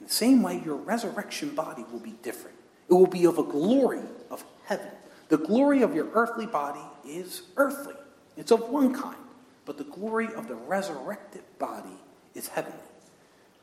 In 0.00 0.06
the 0.06 0.12
same 0.12 0.42
way, 0.42 0.62
your 0.64 0.76
resurrection 0.76 1.54
body 1.54 1.84
will 1.92 1.98
be 1.98 2.14
different. 2.22 2.56
It 2.88 2.94
will 2.94 3.06
be 3.06 3.24
of 3.26 3.38
a 3.38 3.42
glory 3.42 4.02
of 4.30 4.44
heaven. 4.64 4.88
The 5.28 5.38
glory 5.38 5.82
of 5.82 5.94
your 5.94 6.08
earthly 6.14 6.46
body 6.46 6.80
is 7.06 7.42
earthly, 7.56 7.94
it's 8.36 8.50
of 8.50 8.68
one 8.68 8.94
kind, 8.94 9.16
but 9.64 9.78
the 9.78 9.84
glory 9.84 10.28
of 10.34 10.48
the 10.48 10.54
resurrected 10.54 11.42
body 11.58 11.98
is 12.34 12.48
heavenly. 12.48 12.78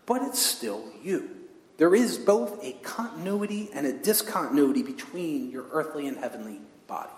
But 0.05 0.23
it's 0.23 0.39
still 0.39 0.83
you. 1.01 1.29
There 1.77 1.95
is 1.95 2.17
both 2.17 2.63
a 2.63 2.73
continuity 2.83 3.69
and 3.73 3.85
a 3.85 3.93
discontinuity 3.93 4.83
between 4.83 5.49
your 5.49 5.65
earthly 5.71 6.07
and 6.07 6.17
heavenly 6.17 6.59
body. 6.87 7.09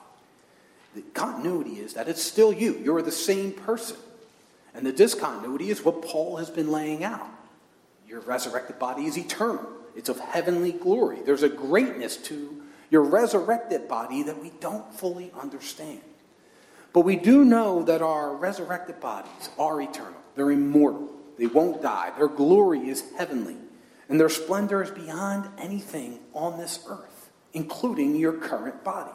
The 0.96 1.02
continuity 1.14 1.80
is 1.80 1.94
that 1.96 2.08
it's 2.08 2.22
still 2.22 2.54
you, 2.54 2.80
you're 2.84 3.02
the 3.02 3.12
same 3.12 3.52
person. 3.52 3.98
And 4.74 4.86
the 4.86 4.94
discontinuity 4.94 5.70
is 5.70 5.84
what 5.84 6.02
Paul 6.02 6.38
has 6.38 6.50
been 6.50 6.72
laying 6.72 7.04
out. 7.04 7.28
Your 8.08 8.22
resurrected 8.22 8.80
body 8.80 9.06
is 9.06 9.18
eternal, 9.18 9.68
it's 9.96 10.10
of 10.10 10.20
heavenly 10.20 10.72
glory. 10.72 11.20
There's 11.26 11.44
a 11.44 11.50
greatness 11.50 12.18
to 12.18 12.62
your 12.90 13.02
resurrected 13.02 13.88
body 13.88 14.24
that 14.24 14.42
we 14.42 14.52
don't 14.60 14.94
fully 14.94 15.32
understand. 15.40 16.02
But 16.96 17.02
we 17.02 17.18
do 17.18 17.44
know 17.44 17.84
that 17.84 18.02
our 18.02 18.34
resurrected 18.34 19.02
bodies 19.02 19.50
are 19.60 19.82
eternal. 19.82 20.14
They're 20.36 20.52
immortal. 20.52 21.10
They 21.38 21.46
won't 21.46 21.82
die. 21.82 22.14
Their 22.18 22.30
glory 22.30 22.88
is 22.88 23.04
heavenly. 23.18 23.58
And 24.08 24.18
their 24.18 24.30
splendor 24.30 24.82
is 24.82 24.92
beyond 24.92 25.50
anything 25.58 26.20
on 26.34 26.58
this 26.58 26.86
earth, 26.88 27.32
including 27.52 28.16
your 28.16 28.32
current 28.32 28.82
body. 28.86 29.12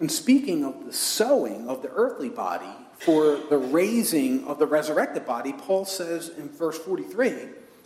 And 0.00 0.10
speaking 0.10 0.64
of 0.64 0.84
the 0.84 0.92
sowing 0.92 1.68
of 1.68 1.82
the 1.82 1.90
earthly 1.90 2.28
body 2.28 2.74
for 2.98 3.36
the 3.36 3.58
raising 3.58 4.44
of 4.44 4.58
the 4.58 4.66
resurrected 4.66 5.24
body, 5.24 5.52
Paul 5.52 5.84
says 5.84 6.28
in 6.28 6.48
verse 6.48 6.76
43 6.76 7.26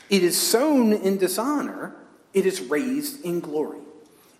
it 0.09 0.23
is 0.23 0.41
sown 0.41 0.95
in 0.95 1.19
dishonor, 1.19 1.95
it 2.33 2.47
is 2.47 2.62
raised 2.62 3.23
in 3.23 3.41
glory. 3.41 3.81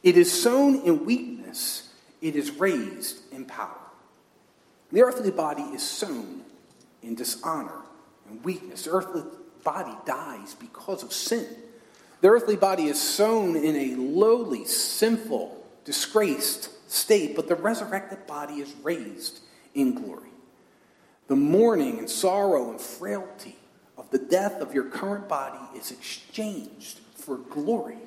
It 0.03 0.17
is 0.17 0.33
sown 0.33 0.77
in 0.87 1.05
weakness, 1.05 1.91
it 2.23 2.35
is 2.35 2.53
raised 2.53 3.31
in 3.31 3.45
power. 3.45 3.82
The 4.93 5.03
earthly 5.03 5.31
body 5.31 5.63
is 5.63 5.83
sown 5.83 6.43
in 7.03 7.15
dishonor 7.15 7.81
and 8.29 8.45
weakness. 8.45 8.85
The 8.85 8.91
earthly 8.91 9.23
body 9.65 9.97
dies 10.05 10.55
because 10.55 11.03
of 11.03 11.13
sin. 11.13 11.47
The 12.21 12.29
earthly 12.29 12.57
body 12.57 12.87
is 12.87 13.01
sown 13.01 13.57
in 13.57 13.75
a 13.75 13.97
lowly, 13.97 14.65
sinful, 14.67 15.67
disgraced 15.85 16.91
state, 16.91 17.35
but 17.35 17.49
the 17.49 17.57
resurrected 17.57 18.27
body 18.27 18.57
is 18.57 18.73
raised 18.83 19.41
in 19.75 19.95
glory. 19.95 20.29
The 21.27 21.37
mourning 21.37 21.99
and 21.99 22.11
sorrow 22.11 22.71
and 22.71 22.81
frailty 22.81 23.57
of 23.97 24.11
the 24.11 24.19
death 24.19 24.61
of 24.61 24.75
your 24.75 24.85
current 24.85 25.29
body 25.29 25.59
is 25.77 25.91
exchanged 25.91 27.01
for 27.15 27.39
glory 27.39 27.99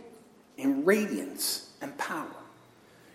and 0.57 0.85
radiance 0.85 1.71
and 1.81 1.97
power. 1.97 2.27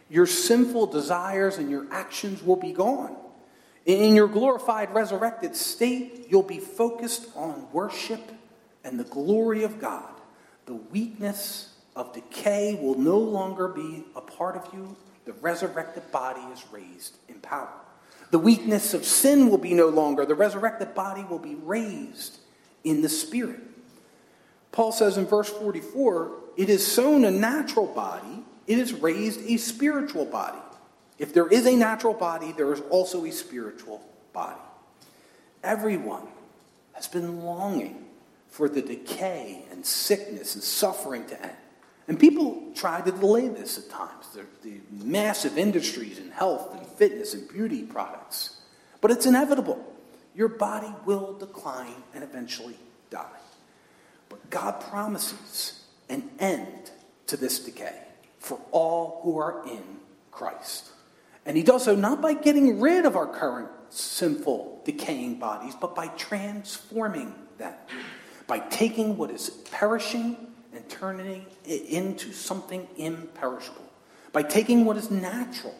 Your 0.08 0.26
sinful 0.26 0.88
desires 0.88 1.58
and 1.58 1.70
your 1.70 1.86
actions 1.92 2.42
will 2.42 2.56
be 2.56 2.72
gone. 2.72 3.16
In 3.86 4.14
your 4.14 4.28
glorified, 4.28 4.94
resurrected 4.94 5.56
state, 5.56 6.26
you'll 6.28 6.42
be 6.42 6.58
focused 6.58 7.28
on 7.34 7.66
worship 7.72 8.20
and 8.84 8.98
the 8.98 9.04
glory 9.04 9.62
of 9.64 9.80
God. 9.80 10.12
The 10.66 10.74
weakness 10.74 11.74
of 11.96 12.12
decay 12.12 12.78
will 12.80 12.98
no 12.98 13.18
longer 13.18 13.68
be 13.68 14.04
a 14.14 14.20
part 14.20 14.56
of 14.56 14.72
you. 14.72 14.96
The 15.24 15.32
resurrected 15.34 16.10
body 16.12 16.40
is 16.52 16.64
raised 16.70 17.16
in 17.28 17.36
power. 17.40 17.72
The 18.30 18.38
weakness 18.38 18.94
of 18.94 19.04
sin 19.04 19.50
will 19.50 19.58
be 19.58 19.74
no 19.74 19.88
longer. 19.88 20.24
The 20.24 20.34
resurrected 20.34 20.94
body 20.94 21.24
will 21.24 21.38
be 21.38 21.56
raised 21.56 22.38
in 22.84 23.02
the 23.02 23.08
Spirit. 23.08 23.60
Paul 24.72 24.92
says 24.92 25.16
in 25.16 25.26
verse 25.26 25.48
44 25.48 26.32
it 26.56 26.68
is 26.68 26.86
sown 26.86 27.24
a 27.24 27.30
natural 27.30 27.86
body, 27.86 28.44
it 28.66 28.78
is 28.78 28.92
raised 28.92 29.40
a 29.42 29.56
spiritual 29.56 30.24
body. 30.24 30.58
If 31.20 31.34
there 31.34 31.46
is 31.46 31.66
a 31.66 31.76
natural 31.76 32.14
body, 32.14 32.52
there 32.52 32.72
is 32.72 32.80
also 32.88 33.26
a 33.26 33.30
spiritual 33.30 34.00
body. 34.32 34.58
Everyone 35.62 36.26
has 36.94 37.08
been 37.08 37.44
longing 37.44 38.06
for 38.48 38.70
the 38.70 38.80
decay 38.80 39.66
and 39.70 39.84
sickness 39.84 40.54
and 40.54 40.64
suffering 40.64 41.26
to 41.26 41.42
end. 41.42 41.56
And 42.08 42.18
people 42.18 42.72
try 42.74 43.02
to 43.02 43.12
delay 43.12 43.48
this 43.48 43.76
at 43.76 43.90
times. 43.90 44.28
The, 44.32 44.46
the 44.62 44.80
massive 44.90 45.58
industries 45.58 46.18
in 46.18 46.30
health 46.30 46.74
and 46.74 46.86
fitness 46.86 47.34
and 47.34 47.46
beauty 47.50 47.82
products. 47.82 48.56
But 49.02 49.10
it's 49.10 49.26
inevitable. 49.26 49.84
Your 50.34 50.48
body 50.48 50.92
will 51.04 51.34
decline 51.34 52.02
and 52.14 52.24
eventually 52.24 52.78
die. 53.10 53.26
But 54.30 54.48
God 54.48 54.80
promises 54.80 55.82
an 56.08 56.30
end 56.38 56.90
to 57.26 57.36
this 57.36 57.58
decay 57.58 58.04
for 58.38 58.58
all 58.70 59.20
who 59.22 59.36
are 59.38 59.62
in 59.68 59.82
Christ. 60.30 60.92
And 61.46 61.56
he 61.56 61.62
does 61.62 61.84
so 61.84 61.94
not 61.94 62.20
by 62.20 62.34
getting 62.34 62.80
rid 62.80 63.06
of 63.06 63.16
our 63.16 63.26
current 63.26 63.68
sinful, 63.88 64.82
decaying 64.84 65.38
bodies, 65.38 65.74
but 65.80 65.94
by 65.94 66.08
transforming 66.08 67.34
them, 67.58 67.74
by 68.46 68.58
taking 68.58 69.16
what 69.16 69.30
is 69.30 69.50
perishing 69.70 70.36
and 70.72 70.88
turning 70.88 71.46
it 71.64 71.82
into 71.86 72.32
something 72.32 72.86
imperishable, 72.96 73.84
by 74.32 74.42
taking 74.42 74.84
what 74.84 74.96
is 74.96 75.10
natural 75.10 75.74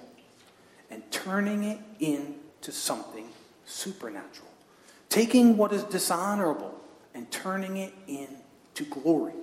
and 0.90 1.09
turning 1.11 1.64
it 1.64 1.79
into 2.00 2.73
something 2.73 3.29
supernatural, 3.64 4.49
taking 5.09 5.57
what 5.57 5.73
is 5.73 5.85
dishonorable 5.85 6.75
and 7.14 7.31
turning 7.31 7.76
it 7.76 7.95
into 8.09 8.85
glory. 8.90 9.35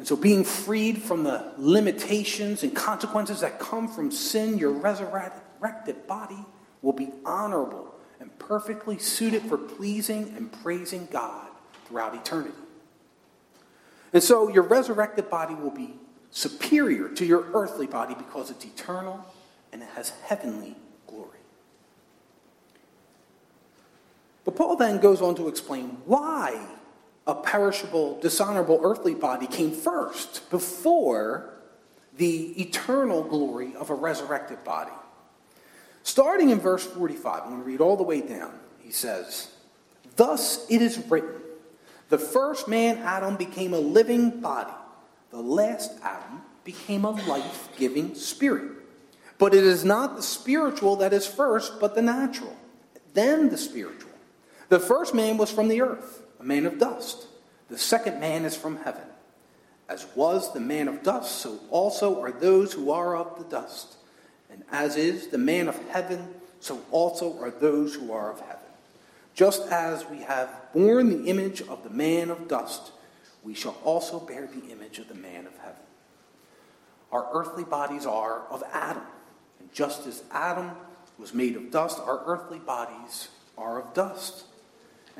And 0.00 0.08
so, 0.08 0.16
being 0.16 0.44
freed 0.44 1.02
from 1.02 1.24
the 1.24 1.52
limitations 1.58 2.62
and 2.62 2.74
consequences 2.74 3.40
that 3.40 3.58
come 3.58 3.86
from 3.86 4.10
sin, 4.10 4.56
your 4.56 4.70
resurrected 4.70 6.06
body 6.06 6.42
will 6.80 6.94
be 6.94 7.10
honorable 7.26 7.94
and 8.18 8.36
perfectly 8.38 8.96
suited 8.96 9.42
for 9.42 9.58
pleasing 9.58 10.32
and 10.38 10.50
praising 10.62 11.06
God 11.12 11.48
throughout 11.84 12.14
eternity. 12.14 12.54
And 14.14 14.22
so, 14.22 14.48
your 14.48 14.62
resurrected 14.62 15.28
body 15.28 15.54
will 15.54 15.70
be 15.70 15.96
superior 16.30 17.10
to 17.10 17.26
your 17.26 17.44
earthly 17.52 17.86
body 17.86 18.14
because 18.14 18.50
it's 18.50 18.64
eternal 18.64 19.22
and 19.70 19.82
it 19.82 19.88
has 19.96 20.14
heavenly 20.24 20.76
glory. 21.08 21.40
But 24.46 24.56
Paul 24.56 24.76
then 24.76 24.98
goes 24.98 25.20
on 25.20 25.34
to 25.34 25.46
explain 25.46 25.98
why 26.06 26.58
a 27.26 27.34
perishable, 27.34 28.18
dishonorable 28.20 28.80
earthly 28.82 29.14
body 29.14 29.46
came 29.46 29.70
first 29.70 30.48
before 30.50 31.50
the 32.16 32.60
eternal 32.60 33.22
glory 33.22 33.74
of 33.76 33.90
a 33.90 33.94
resurrected 33.94 34.62
body. 34.64 34.90
Starting 36.02 36.50
in 36.50 36.58
verse 36.58 36.84
45, 36.84 37.42
I'm 37.42 37.48
going 37.50 37.60
to 37.60 37.66
read 37.66 37.80
all 37.80 37.96
the 37.96 38.02
way 38.02 38.20
down. 38.20 38.52
He 38.80 38.90
says, 38.90 39.50
Thus 40.16 40.66
it 40.70 40.82
is 40.82 40.98
written, 41.08 41.40
the 42.08 42.18
first 42.18 42.66
man, 42.66 42.98
Adam, 42.98 43.36
became 43.36 43.72
a 43.72 43.78
living 43.78 44.40
body. 44.40 44.72
The 45.30 45.40
last 45.40 45.92
Adam 46.02 46.42
became 46.64 47.04
a 47.04 47.10
life 47.10 47.68
giving 47.76 48.14
spirit. 48.14 48.72
But 49.38 49.54
it 49.54 49.64
is 49.64 49.84
not 49.84 50.16
the 50.16 50.22
spiritual 50.22 50.96
that 50.96 51.12
is 51.12 51.26
first, 51.26 51.80
but 51.80 51.94
the 51.94 52.02
natural, 52.02 52.54
then 53.14 53.48
the 53.48 53.56
spiritual. 53.56 54.10
The 54.68 54.80
first 54.80 55.14
man 55.14 55.36
was 55.36 55.50
from 55.50 55.68
the 55.68 55.80
earth 55.80 56.19
a 56.40 56.44
man 56.44 56.66
of 56.66 56.78
dust. 56.78 57.26
The 57.68 57.78
second 57.78 58.18
man 58.18 58.44
is 58.44 58.56
from 58.56 58.78
heaven. 58.78 59.04
As 59.88 60.06
was 60.14 60.52
the 60.52 60.60
man 60.60 60.88
of 60.88 61.02
dust, 61.02 61.40
so 61.40 61.60
also 61.70 62.20
are 62.20 62.32
those 62.32 62.72
who 62.72 62.90
are 62.90 63.16
of 63.16 63.38
the 63.38 63.44
dust. 63.44 63.96
And 64.50 64.64
as 64.72 64.96
is 64.96 65.28
the 65.28 65.38
man 65.38 65.68
of 65.68 65.76
heaven, 65.88 66.34
so 66.60 66.80
also 66.90 67.38
are 67.40 67.50
those 67.50 67.94
who 67.94 68.12
are 68.12 68.32
of 68.32 68.40
heaven. 68.40 68.56
Just 69.34 69.62
as 69.70 70.04
we 70.08 70.18
have 70.18 70.50
borne 70.72 71.08
the 71.08 71.28
image 71.28 71.62
of 71.62 71.82
the 71.82 71.90
man 71.90 72.30
of 72.30 72.48
dust, 72.48 72.92
we 73.42 73.54
shall 73.54 73.76
also 73.84 74.20
bear 74.20 74.46
the 74.46 74.70
image 74.70 74.98
of 74.98 75.08
the 75.08 75.14
man 75.14 75.46
of 75.46 75.56
heaven. 75.58 75.76
Our 77.12 77.28
earthly 77.32 77.64
bodies 77.64 78.06
are 78.06 78.42
of 78.50 78.62
Adam. 78.72 79.02
And 79.58 79.72
just 79.72 80.06
as 80.06 80.22
Adam 80.30 80.72
was 81.18 81.34
made 81.34 81.56
of 81.56 81.70
dust, 81.70 81.98
our 82.00 82.22
earthly 82.26 82.58
bodies 82.58 83.28
are 83.56 83.80
of 83.80 83.94
dust. 83.94 84.44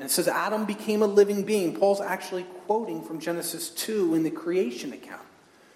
And 0.01 0.09
it 0.09 0.11
says 0.11 0.27
Adam 0.27 0.65
became 0.65 1.03
a 1.03 1.05
living 1.05 1.43
being. 1.43 1.75
Paul's 1.75 2.01
actually 2.01 2.41
quoting 2.65 3.03
from 3.03 3.19
Genesis 3.19 3.69
2 3.69 4.15
in 4.15 4.23
the 4.23 4.31
creation 4.31 4.93
account. 4.93 5.21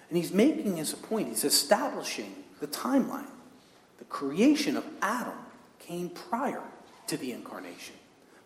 And 0.09 0.17
he's 0.17 0.33
making 0.33 0.77
his 0.77 0.93
point. 0.93 1.27
He's 1.27 1.43
establishing 1.43 2.33
the 2.59 2.65
timeline. 2.65 3.29
The 3.99 4.05
creation 4.05 4.77
of 4.77 4.85
Adam 4.99 5.37
came 5.77 6.09
prior 6.09 6.63
to 7.05 7.17
the 7.17 7.33
incarnation, 7.33 7.93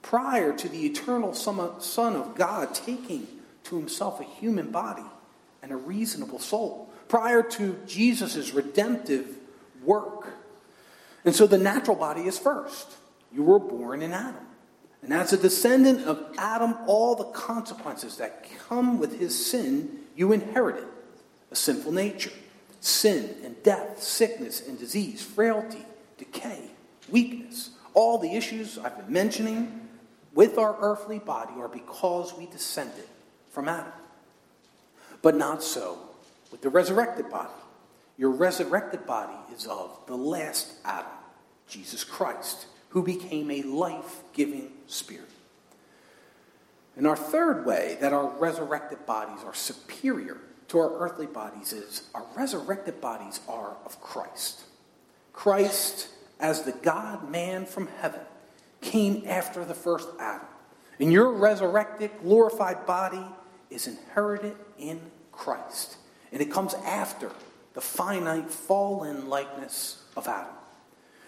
prior 0.01 0.51
to 0.51 0.67
the 0.67 0.85
eternal 0.85 1.33
Son 1.33 2.15
of 2.17 2.35
God 2.35 2.75
taking 2.75 3.25
to 3.63 3.77
himself 3.77 4.19
a 4.19 4.25
human 4.25 4.71
body 4.71 5.07
and 5.63 5.71
a 5.71 5.77
reasonable 5.77 6.39
soul, 6.39 6.89
prior 7.07 7.41
to 7.41 7.79
Jesus' 7.87 8.53
redemptive 8.53 9.37
work. 9.85 10.27
And 11.23 11.33
so 11.33 11.47
the 11.47 11.57
natural 11.57 11.95
body 11.95 12.23
is 12.23 12.37
first. 12.37 12.97
You 13.33 13.43
were 13.43 13.59
born 13.59 14.01
in 14.01 14.11
Adam. 14.11 14.45
And 15.01 15.13
as 15.13 15.31
a 15.31 15.37
descendant 15.37 16.05
of 16.05 16.33
Adam, 16.37 16.75
all 16.85 17.15
the 17.15 17.25
consequences 17.25 18.17
that 18.17 18.45
come 18.67 18.99
with 18.99 19.19
his 19.19 19.45
sin, 19.45 19.99
you 20.15 20.33
inherited 20.33 20.87
a 21.51 21.55
sinful 21.55 21.91
nature. 21.91 22.33
Sin 22.81 23.35
and 23.43 23.61
death, 23.63 24.01
sickness 24.01 24.65
and 24.67 24.77
disease, 24.77 25.21
frailty, 25.21 25.85
decay, 26.17 26.63
weakness. 27.09 27.71
All 27.93 28.17
the 28.17 28.35
issues 28.35 28.77
I've 28.77 28.97
been 28.97 29.11
mentioning 29.11 29.87
with 30.33 30.57
our 30.57 30.77
earthly 30.79 31.19
body 31.19 31.53
are 31.57 31.67
because 31.67 32.33
we 32.37 32.45
descended 32.45 33.05
from 33.51 33.67
Adam. 33.67 33.91
But 35.21 35.35
not 35.35 35.63
so 35.63 35.97
with 36.51 36.61
the 36.61 36.69
resurrected 36.69 37.29
body. 37.29 37.49
Your 38.17 38.31
resurrected 38.31 39.05
body 39.05 39.35
is 39.53 39.65
of 39.65 39.97
the 40.07 40.15
last 40.15 40.73
Adam, 40.85 41.11
Jesus 41.67 42.03
Christ 42.03 42.67
who 42.89 43.03
became 43.03 43.51
a 43.51 43.61
life 43.63 44.23
giving 44.33 44.71
spirit. 44.87 45.29
And 46.95 47.07
our 47.07 47.15
third 47.15 47.65
way 47.65 47.97
that 48.01 48.13
our 48.13 48.27
resurrected 48.27 49.05
bodies 49.05 49.43
are 49.45 49.53
superior 49.53 50.37
to 50.69 50.79
our 50.79 50.99
earthly 50.99 51.27
bodies 51.27 51.73
is 51.73 52.03
our 52.13 52.25
resurrected 52.35 52.99
bodies 53.01 53.39
are 53.47 53.77
of 53.85 54.01
Christ. 54.01 54.63
Christ, 55.33 56.09
as 56.39 56.63
the 56.63 56.71
God 56.71 57.29
man 57.29 57.65
from 57.65 57.87
heaven, 58.01 58.21
came 58.81 59.23
after 59.25 59.63
the 59.65 59.73
first 59.73 60.09
Adam. 60.19 60.47
And 60.99 61.11
your 61.11 61.31
resurrected, 61.31 62.11
glorified 62.21 62.85
body 62.85 63.23
is 63.69 63.87
inherited 63.87 64.55
in 64.77 64.99
Christ. 65.31 65.97
And 66.31 66.41
it 66.41 66.51
comes 66.51 66.73
after 66.73 67.31
the 67.73 67.81
finite, 67.81 68.51
fallen 68.51 69.29
likeness 69.29 70.03
of 70.17 70.27
Adam. 70.27 70.53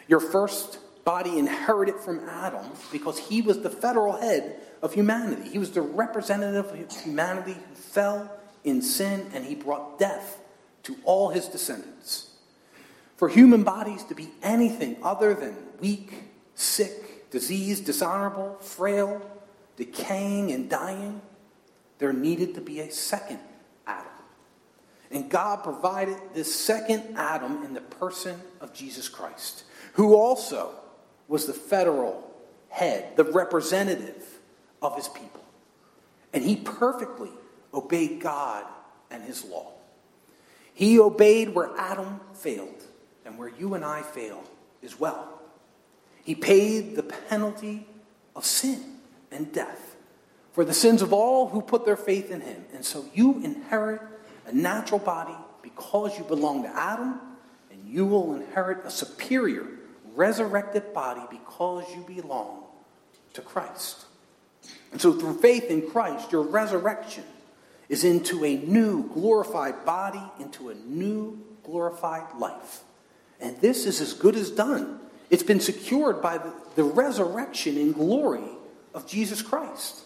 Your 0.07 0.19
first 0.19 0.79
body 1.03 1.37
inherited 1.37 1.95
from 1.95 2.27
Adam 2.29 2.65
because 2.91 3.17
he 3.17 3.41
was 3.41 3.61
the 3.61 3.69
federal 3.69 4.13
head 4.13 4.59
of 4.81 4.93
humanity. 4.93 5.49
He 5.49 5.57
was 5.57 5.71
the 5.71 5.81
representative 5.81 6.65
of 6.65 7.03
humanity 7.03 7.53
who 7.53 7.75
fell 7.75 8.31
in 8.63 8.81
sin 8.81 9.29
and 9.33 9.45
he 9.45 9.55
brought 9.55 9.99
death 9.99 10.39
to 10.83 10.95
all 11.03 11.29
his 11.29 11.47
descendants. 11.47 12.31
For 13.17 13.29
human 13.29 13.63
bodies 13.63 14.03
to 14.05 14.15
be 14.15 14.29
anything 14.41 14.97
other 15.03 15.33
than 15.33 15.55
weak, 15.79 16.23
sick, 16.55 17.29
diseased, 17.29 17.85
dishonorable, 17.85 18.57
frail, 18.61 19.21
decaying, 19.77 20.51
and 20.51 20.69
dying, 20.69 21.21
there 21.99 22.13
needed 22.13 22.55
to 22.55 22.61
be 22.61 22.79
a 22.79 22.91
second 22.91 23.39
Adam. 23.85 24.11
And 25.11 25.29
God 25.29 25.63
provided 25.63 26.17
this 26.33 26.53
second 26.53 27.15
Adam 27.15 27.63
in 27.63 27.73
the 27.73 27.81
person 27.81 28.41
of 28.59 28.73
Jesus 28.73 29.07
Christ, 29.07 29.65
who 29.93 30.15
also 30.15 30.73
was 31.31 31.47
the 31.47 31.53
federal 31.53 32.29
head, 32.67 33.15
the 33.15 33.23
representative 33.23 34.39
of 34.81 34.97
his 34.97 35.07
people. 35.07 35.41
And 36.33 36.43
he 36.43 36.57
perfectly 36.57 37.31
obeyed 37.73 38.19
God 38.19 38.65
and 39.09 39.23
his 39.23 39.45
law. 39.45 39.71
He 40.73 40.99
obeyed 40.99 41.55
where 41.55 41.71
Adam 41.77 42.19
failed 42.33 42.83
and 43.25 43.37
where 43.37 43.47
you 43.47 43.75
and 43.75 43.85
I 43.85 44.01
fail 44.01 44.43
as 44.83 44.99
well. 44.99 45.41
He 46.25 46.35
paid 46.35 46.97
the 46.97 47.03
penalty 47.03 47.87
of 48.35 48.45
sin 48.45 48.97
and 49.31 49.53
death 49.53 49.95
for 50.51 50.65
the 50.65 50.73
sins 50.73 51.01
of 51.01 51.13
all 51.13 51.47
who 51.47 51.61
put 51.61 51.85
their 51.85 51.95
faith 51.95 52.29
in 52.29 52.41
him. 52.41 52.65
And 52.73 52.83
so 52.83 53.05
you 53.13 53.41
inherit 53.41 54.01
a 54.47 54.51
natural 54.51 54.99
body 54.99 55.35
because 55.61 56.17
you 56.17 56.25
belong 56.25 56.63
to 56.63 56.69
Adam, 56.69 57.21
and 57.71 57.87
you 57.87 58.05
will 58.05 58.35
inherit 58.35 58.79
a 58.85 58.91
superior 58.91 59.65
resurrected 60.15 60.93
body 60.93 61.21
because 61.29 61.85
you 61.95 62.01
belong 62.03 62.63
to 63.33 63.41
Christ. 63.41 64.05
And 64.91 64.99
so 64.99 65.13
through 65.13 65.39
faith 65.39 65.65
in 65.65 65.89
Christ, 65.89 66.31
your 66.31 66.43
resurrection 66.43 67.23
is 67.89 68.03
into 68.03 68.45
a 68.45 68.57
new 68.57 69.09
glorified 69.13 69.85
body, 69.85 70.23
into 70.39 70.69
a 70.69 70.75
new 70.75 71.39
glorified 71.63 72.37
life. 72.37 72.81
And 73.39 73.59
this 73.59 73.85
is 73.85 74.01
as 74.01 74.13
good 74.13 74.35
as 74.35 74.51
done. 74.51 74.99
It's 75.29 75.43
been 75.43 75.59
secured 75.59 76.21
by 76.21 76.39
the, 76.75 76.83
resurrection 76.83 77.77
in 77.77 77.93
glory 77.93 78.49
of 78.93 79.07
Jesus 79.07 79.41
Christ. 79.41 80.01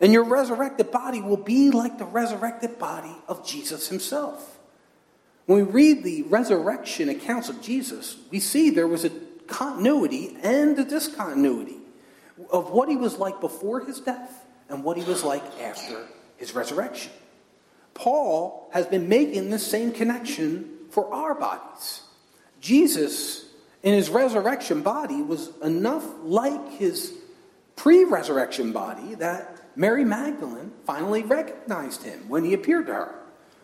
And 0.00 0.12
your 0.12 0.24
resurrected 0.24 0.90
body 0.90 1.20
will 1.20 1.36
be 1.36 1.70
like 1.70 1.98
the 1.98 2.04
resurrected 2.04 2.78
body 2.78 3.14
of 3.28 3.46
Jesus 3.46 3.88
himself. 3.88 4.58
When 5.46 5.66
we 5.66 5.72
read 5.72 6.04
the 6.04 6.22
resurrection 6.22 7.08
accounts 7.10 7.48
of 7.48 7.60
Jesus, 7.60 8.16
we 8.30 8.40
see 8.40 8.70
there 8.70 8.88
was 8.88 9.04
a 9.04 9.10
continuity 9.46 10.36
and 10.42 10.76
the 10.76 10.84
discontinuity 10.84 11.78
of 12.50 12.70
what 12.70 12.88
he 12.88 12.96
was 12.96 13.18
like 13.18 13.40
before 13.40 13.80
his 13.80 14.00
death 14.00 14.46
and 14.68 14.82
what 14.82 14.96
he 14.96 15.04
was 15.04 15.22
like 15.22 15.42
after 15.60 16.06
his 16.36 16.54
resurrection. 16.54 17.12
Paul 17.94 18.68
has 18.72 18.86
been 18.86 19.08
making 19.08 19.50
this 19.50 19.66
same 19.66 19.92
connection 19.92 20.68
for 20.90 21.12
our 21.12 21.34
bodies. 21.34 22.02
Jesus, 22.60 23.46
in 23.82 23.94
his 23.94 24.10
resurrection 24.10 24.82
body, 24.82 25.22
was 25.22 25.50
enough 25.62 26.04
like 26.22 26.72
his 26.72 27.12
pre 27.76 28.04
resurrection 28.04 28.72
body 28.72 29.14
that 29.16 29.76
Mary 29.76 30.04
Magdalene 30.04 30.72
finally 30.84 31.22
recognized 31.22 32.02
him 32.02 32.28
when 32.28 32.44
he 32.44 32.54
appeared 32.54 32.86
to 32.86 32.94
her. 32.94 33.14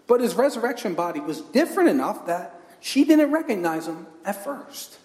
But 0.06 0.20
his 0.20 0.34
resurrection 0.34 0.94
body 0.94 1.20
was 1.20 1.40
different 1.40 1.88
enough 1.88 2.26
that 2.26 2.60
she 2.80 3.04
didn't 3.04 3.30
recognize 3.30 3.86
him 3.86 4.06
at 4.24 4.42
first. 4.42 4.98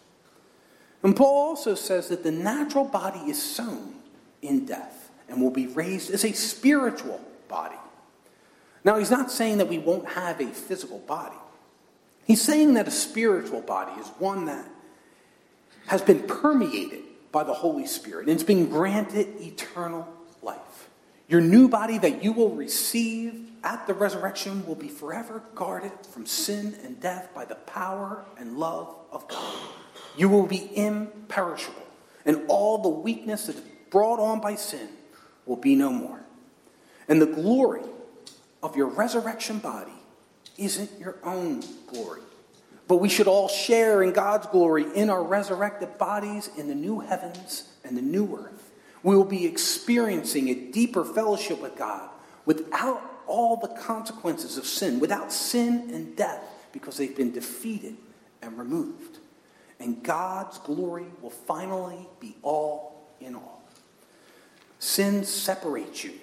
And 1.03 1.15
Paul 1.15 1.49
also 1.49 1.75
says 1.75 2.09
that 2.09 2.23
the 2.23 2.31
natural 2.31 2.85
body 2.85 3.19
is 3.19 3.41
sown 3.41 3.95
in 4.41 4.65
death 4.65 5.11
and 5.29 5.41
will 5.41 5.51
be 5.51 5.67
raised 5.67 6.11
as 6.11 6.23
a 6.23 6.31
spiritual 6.31 7.21
body. 7.47 7.75
Now, 8.83 8.97
he's 8.97 9.11
not 9.11 9.31
saying 9.31 9.57
that 9.57 9.67
we 9.67 9.79
won't 9.79 10.09
have 10.09 10.39
a 10.39 10.47
physical 10.47 10.99
body. 10.99 11.35
He's 12.25 12.41
saying 12.41 12.75
that 12.75 12.87
a 12.87 12.91
spiritual 12.91 13.61
body 13.61 13.99
is 13.99 14.07
one 14.19 14.45
that 14.45 14.65
has 15.87 16.01
been 16.01 16.23
permeated 16.23 17.01
by 17.31 17.43
the 17.43 17.53
Holy 17.53 17.85
Spirit 17.85 18.27
and 18.27 18.31
it's 18.31 18.43
been 18.43 18.69
granted 18.69 19.27
eternal 19.41 20.07
life. 20.41 20.89
Your 21.27 21.41
new 21.41 21.67
body 21.67 21.97
that 21.97 22.23
you 22.23 22.31
will 22.31 22.55
receive 22.55 23.49
at 23.63 23.87
the 23.87 23.93
resurrection 23.93 24.65
will 24.65 24.75
be 24.75 24.87
forever 24.87 25.43
guarded 25.55 25.91
from 26.11 26.25
sin 26.25 26.75
and 26.83 26.99
death 26.99 27.29
by 27.33 27.45
the 27.45 27.55
power 27.55 28.25
and 28.37 28.57
love 28.57 28.95
of 29.11 29.27
God. 29.27 29.55
You 30.17 30.29
will 30.29 30.47
be 30.47 30.69
imperishable, 30.75 31.87
and 32.25 32.43
all 32.47 32.77
the 32.77 32.89
weakness 32.89 33.47
that 33.47 33.55
is 33.55 33.61
brought 33.89 34.19
on 34.19 34.41
by 34.41 34.55
sin 34.55 34.89
will 35.45 35.57
be 35.57 35.75
no 35.75 35.91
more. 35.91 36.21
And 37.07 37.21
the 37.21 37.27
glory 37.27 37.83
of 38.63 38.75
your 38.75 38.87
resurrection 38.87 39.59
body 39.59 39.91
isn't 40.57 40.99
your 40.99 41.17
own 41.23 41.63
glory. 41.87 42.21
But 42.87 42.97
we 42.97 43.09
should 43.09 43.27
all 43.27 43.47
share 43.47 44.03
in 44.03 44.13
God's 44.13 44.47
glory 44.47 44.85
in 44.95 45.09
our 45.09 45.23
resurrected 45.23 45.97
bodies 45.97 46.49
in 46.57 46.67
the 46.67 46.75
new 46.75 46.99
heavens 46.99 47.69
and 47.83 47.97
the 47.97 48.01
new 48.01 48.37
earth. 48.37 48.71
We 49.03 49.15
will 49.15 49.23
be 49.23 49.45
experiencing 49.45 50.49
a 50.49 50.55
deeper 50.71 51.03
fellowship 51.03 51.61
with 51.61 51.75
God 51.75 52.09
without 52.45 53.01
all 53.27 53.57
the 53.57 53.67
consequences 53.67 54.57
of 54.57 54.65
sin, 54.65 54.99
without 54.99 55.31
sin 55.31 55.89
and 55.93 56.15
death, 56.15 56.41
because 56.71 56.97
they've 56.97 57.15
been 57.15 57.31
defeated 57.31 57.97
and 58.41 58.57
removed. 58.57 59.19
And 59.79 60.01
God's 60.03 60.57
glory 60.59 61.05
will 61.21 61.29
finally 61.29 62.07
be 62.19 62.35
all 62.41 63.07
in 63.19 63.35
all. 63.35 63.63
Sin 64.79 65.23
separates 65.23 66.03
you 66.03 66.13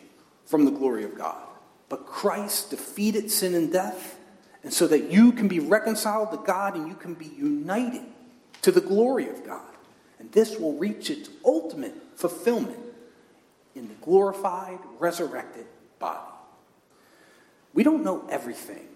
from 0.47 0.65
the 0.65 0.71
glory 0.71 1.05
of 1.05 1.17
God, 1.17 1.43
but 1.89 2.07
Christ 2.07 2.71
defeated 2.71 3.31
sin 3.31 3.55
and 3.55 3.73
death 3.73 4.19
and 4.63 4.73
so 4.73 4.87
that 4.87 5.11
you 5.11 5.33
can 5.33 5.49
be 5.49 5.59
reconciled 5.59 6.31
to 6.31 6.37
God 6.39 6.77
and 6.77 6.89
you 6.89 6.95
can 6.95 7.15
be 7.15 7.27
united 7.27 8.03
to 8.63 8.71
the 8.71 8.81
glory 8.81 9.29
of 9.29 9.45
God. 9.45 9.61
And 10.19 10.31
this 10.31 10.57
will 10.59 10.75
reach 10.75 11.11
its 11.11 11.29
ultimate 11.45 11.95
fulfillment 12.15 12.79
in 13.75 13.89
the 13.89 13.95
glorified, 13.95 14.79
resurrected 14.99 15.67
body. 15.99 16.21
We 17.75 17.83
don't 17.83 18.05
know 18.05 18.25
everything 18.31 18.87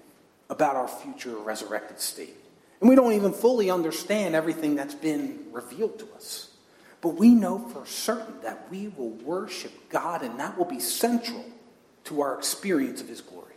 about 0.48 0.76
our 0.76 0.86
future 0.86 1.36
resurrected 1.36 1.98
state. 1.98 2.36
And 2.80 2.90
we 2.90 2.96
don't 2.96 3.12
even 3.12 3.32
fully 3.32 3.70
understand 3.70 4.34
everything 4.34 4.74
that's 4.74 4.94
been 4.94 5.46
revealed 5.50 5.98
to 6.00 6.08
us. 6.14 6.50
But 7.00 7.10
we 7.10 7.30
know 7.30 7.58
for 7.58 7.86
certain 7.86 8.40
that 8.42 8.70
we 8.70 8.88
will 8.88 9.10
worship 9.10 9.72
God, 9.88 10.22
and 10.22 10.38
that 10.40 10.58
will 10.58 10.64
be 10.64 10.80
central 10.80 11.44
to 12.04 12.20
our 12.20 12.36
experience 12.36 13.00
of 13.00 13.08
His 13.08 13.20
glory. 13.20 13.54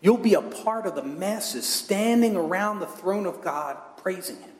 You'll 0.00 0.16
be 0.16 0.34
a 0.34 0.42
part 0.42 0.86
of 0.86 0.94
the 0.94 1.02
masses 1.02 1.66
standing 1.66 2.36
around 2.36 2.80
the 2.80 2.86
throne 2.86 3.26
of 3.26 3.40
God 3.42 3.76
praising 3.98 4.36
Him. 4.36 4.50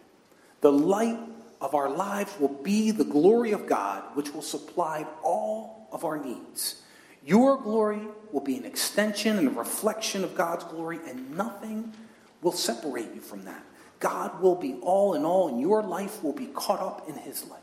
The 0.61 0.73
light 0.73 1.19
of 1.61 1.75
our 1.75 1.91
lives 1.91 2.33
will 2.39 2.49
be 2.49 2.93
the 2.93 3.05
glory 3.05 3.53
of 3.53 3.67
God, 3.67 4.03
which 4.15 4.33
will 4.33 4.43
supply 4.43 5.07
all 5.23 5.89
of 5.91 6.05
our 6.05 6.19
needs. 6.19 6.83
Your 7.25 7.57
glory 7.61 8.03
will 8.31 8.41
be 8.41 8.57
an 8.57 8.65
extension 8.65 9.39
and 9.39 9.49
a 9.49 9.53
reflection 9.53 10.25
of 10.25 10.35
God's 10.35 10.65
glory, 10.65 11.01
and 11.07 11.37
nothing 11.37 11.93
will 12.41 12.53
separate 12.53 13.15
you 13.15 13.21
from 13.21 13.45
that. 13.45 13.65
God 14.03 14.41
will 14.41 14.57
be 14.57 14.75
all 14.83 15.15
in 15.15 15.25
all, 15.25 15.47
and 15.47 15.61
your 15.61 15.81
life 15.81 16.25
will 16.25 16.33
be 16.33 16.47
caught 16.47 16.81
up 16.81 17.09
in 17.09 17.15
His 17.15 17.49
life. 17.49 17.61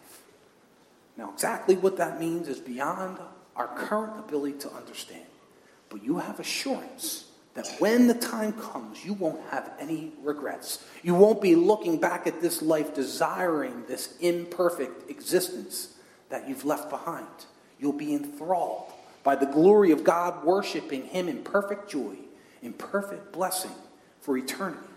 Now, 1.17 1.31
exactly 1.33 1.75
what 1.75 1.97
that 1.97 2.17
means 2.17 2.47
is 2.47 2.59
beyond 2.59 3.17
our 3.57 3.67
current 3.67 4.17
ability 4.17 4.57
to 4.59 4.71
understand. 4.71 5.25
But 5.89 6.01
you 6.01 6.17
have 6.19 6.39
assurance 6.39 7.25
that 7.55 7.67
when 7.79 8.07
the 8.07 8.13
time 8.13 8.53
comes, 8.53 9.03
you 9.03 9.11
won't 9.11 9.41
have 9.49 9.69
any 9.81 10.13
regrets. 10.23 10.85
You 11.03 11.13
won't 11.13 11.41
be 11.41 11.55
looking 11.55 11.99
back 11.99 12.25
at 12.25 12.41
this 12.41 12.61
life 12.61 12.95
desiring 12.95 13.83
this 13.85 14.15
imperfect 14.21 15.09
existence 15.09 15.95
that 16.29 16.47
you've 16.47 16.63
left 16.63 16.89
behind. 16.89 17.27
You'll 17.81 17.91
be 17.91 18.13
enthralled 18.13 18.93
by 19.23 19.35
the 19.35 19.45
glory 19.45 19.91
of 19.91 20.05
God, 20.05 20.45
worshiping 20.45 21.03
Him 21.03 21.27
in 21.27 21.43
perfect 21.43 21.91
joy, 21.91 22.15
in 22.61 22.71
perfect 22.71 23.33
blessing 23.33 23.75
for 24.21 24.37
eternity. 24.37 24.88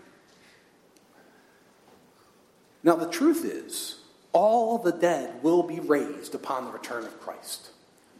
Now, 2.83 2.95
the 2.95 3.09
truth 3.09 3.45
is, 3.45 3.99
all 4.33 4.77
the 4.77 4.91
dead 4.91 5.41
will 5.41 5.63
be 5.63 5.79
raised 5.79 6.35
upon 6.35 6.65
the 6.65 6.71
return 6.71 7.05
of 7.05 7.19
Christ. 7.21 7.69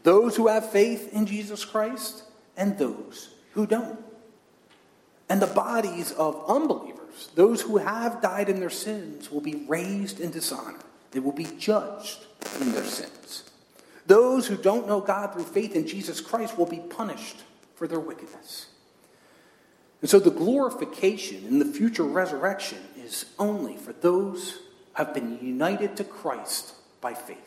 Those 0.04 0.36
who 0.36 0.48
have 0.48 0.70
faith 0.70 1.12
in 1.12 1.26
Jesus 1.26 1.64
Christ 1.64 2.22
and 2.56 2.78
those 2.78 3.30
who 3.52 3.66
don't. 3.66 3.98
And 5.28 5.40
the 5.40 5.46
bodies 5.46 6.12
of 6.12 6.44
unbelievers, 6.48 7.30
those 7.34 7.62
who 7.62 7.78
have 7.78 8.22
died 8.22 8.48
in 8.48 8.60
their 8.60 8.70
sins, 8.70 9.30
will 9.30 9.40
be 9.40 9.64
raised 9.66 10.20
in 10.20 10.30
dishonor. 10.30 10.78
They 11.10 11.20
will 11.20 11.32
be 11.32 11.48
judged 11.58 12.26
in 12.60 12.72
their 12.72 12.84
sins. 12.84 13.44
Those 14.06 14.46
who 14.46 14.56
don't 14.56 14.86
know 14.86 15.00
God 15.00 15.32
through 15.32 15.44
faith 15.44 15.74
in 15.74 15.86
Jesus 15.86 16.20
Christ 16.20 16.58
will 16.58 16.66
be 16.66 16.80
punished 16.80 17.42
for 17.74 17.88
their 17.88 18.00
wickedness. 18.00 18.66
And 20.02 20.10
so 20.10 20.18
the 20.18 20.30
glorification 20.30 21.46
in 21.46 21.58
the 21.58 21.64
future 21.64 22.04
resurrection 22.04 22.78
is 23.04 23.26
only 23.38 23.76
for 23.76 23.92
those 23.92 24.52
who 24.52 24.58
have 24.94 25.14
been 25.14 25.38
united 25.40 25.96
to 25.96 26.04
Christ 26.04 26.74
by 27.00 27.14
faith. 27.14 27.38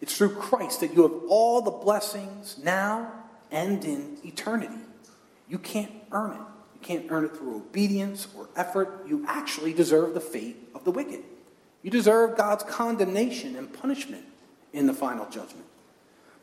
It's 0.00 0.16
through 0.16 0.34
Christ 0.34 0.80
that 0.80 0.94
you 0.94 1.02
have 1.02 1.28
all 1.28 1.62
the 1.62 1.70
blessings 1.70 2.58
now 2.62 3.12
and 3.50 3.84
in 3.84 4.18
eternity. 4.24 4.74
You 5.48 5.58
can't 5.58 5.92
earn 6.12 6.32
it 6.32 6.40
You 6.74 6.80
can't 6.82 7.06
earn 7.10 7.24
it 7.24 7.36
through 7.36 7.56
obedience 7.56 8.28
or 8.36 8.48
effort. 8.56 9.04
You 9.06 9.24
actually 9.26 9.72
deserve 9.72 10.14
the 10.14 10.20
fate 10.20 10.56
of 10.74 10.84
the 10.84 10.90
wicked. 10.90 11.22
You 11.82 11.90
deserve 11.90 12.36
God's 12.36 12.64
condemnation 12.64 13.56
and 13.56 13.72
punishment 13.72 14.24
in 14.72 14.86
the 14.86 14.92
final 14.92 15.26
judgment. 15.26 15.66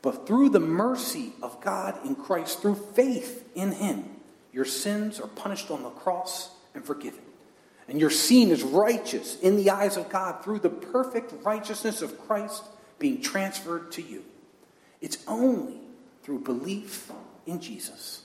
But 0.02 0.26
through 0.28 0.50
the 0.50 0.60
mercy 0.60 1.34
of 1.42 1.62
God 1.62 1.98
in 2.06 2.16
Christ, 2.16 2.62
through 2.62 2.76
faith 2.76 3.50
in 3.56 3.72
Him, 3.74 4.06
your 4.52 4.66
sins 4.66 5.20
are 5.20 5.28
punished 5.28 5.72
on 5.72 5.84
the 5.84 5.90
cross 5.90 6.52
and 6.74 6.84
forgiven. 6.84 7.22
And 7.88 8.00
you're 8.00 8.10
seen 8.10 8.52
as 8.52 8.64
righteous 8.64 9.40
in 9.42 9.58
the 9.58 9.70
eyes 9.70 9.98
of 9.98 10.10
God 10.10 10.44
through 10.44 10.60
the 10.60 10.70
perfect 10.70 11.34
righteousness 11.44 12.02
of 12.02 12.20
Christ 12.28 12.64
being 12.98 13.22
transferred 13.22 13.92
to 13.94 14.02
you. 14.02 14.24
It's 15.02 15.18
only 15.28 15.80
through 16.24 16.40
belief 16.40 17.12
in 17.46 17.60
Jesus. 17.60 18.22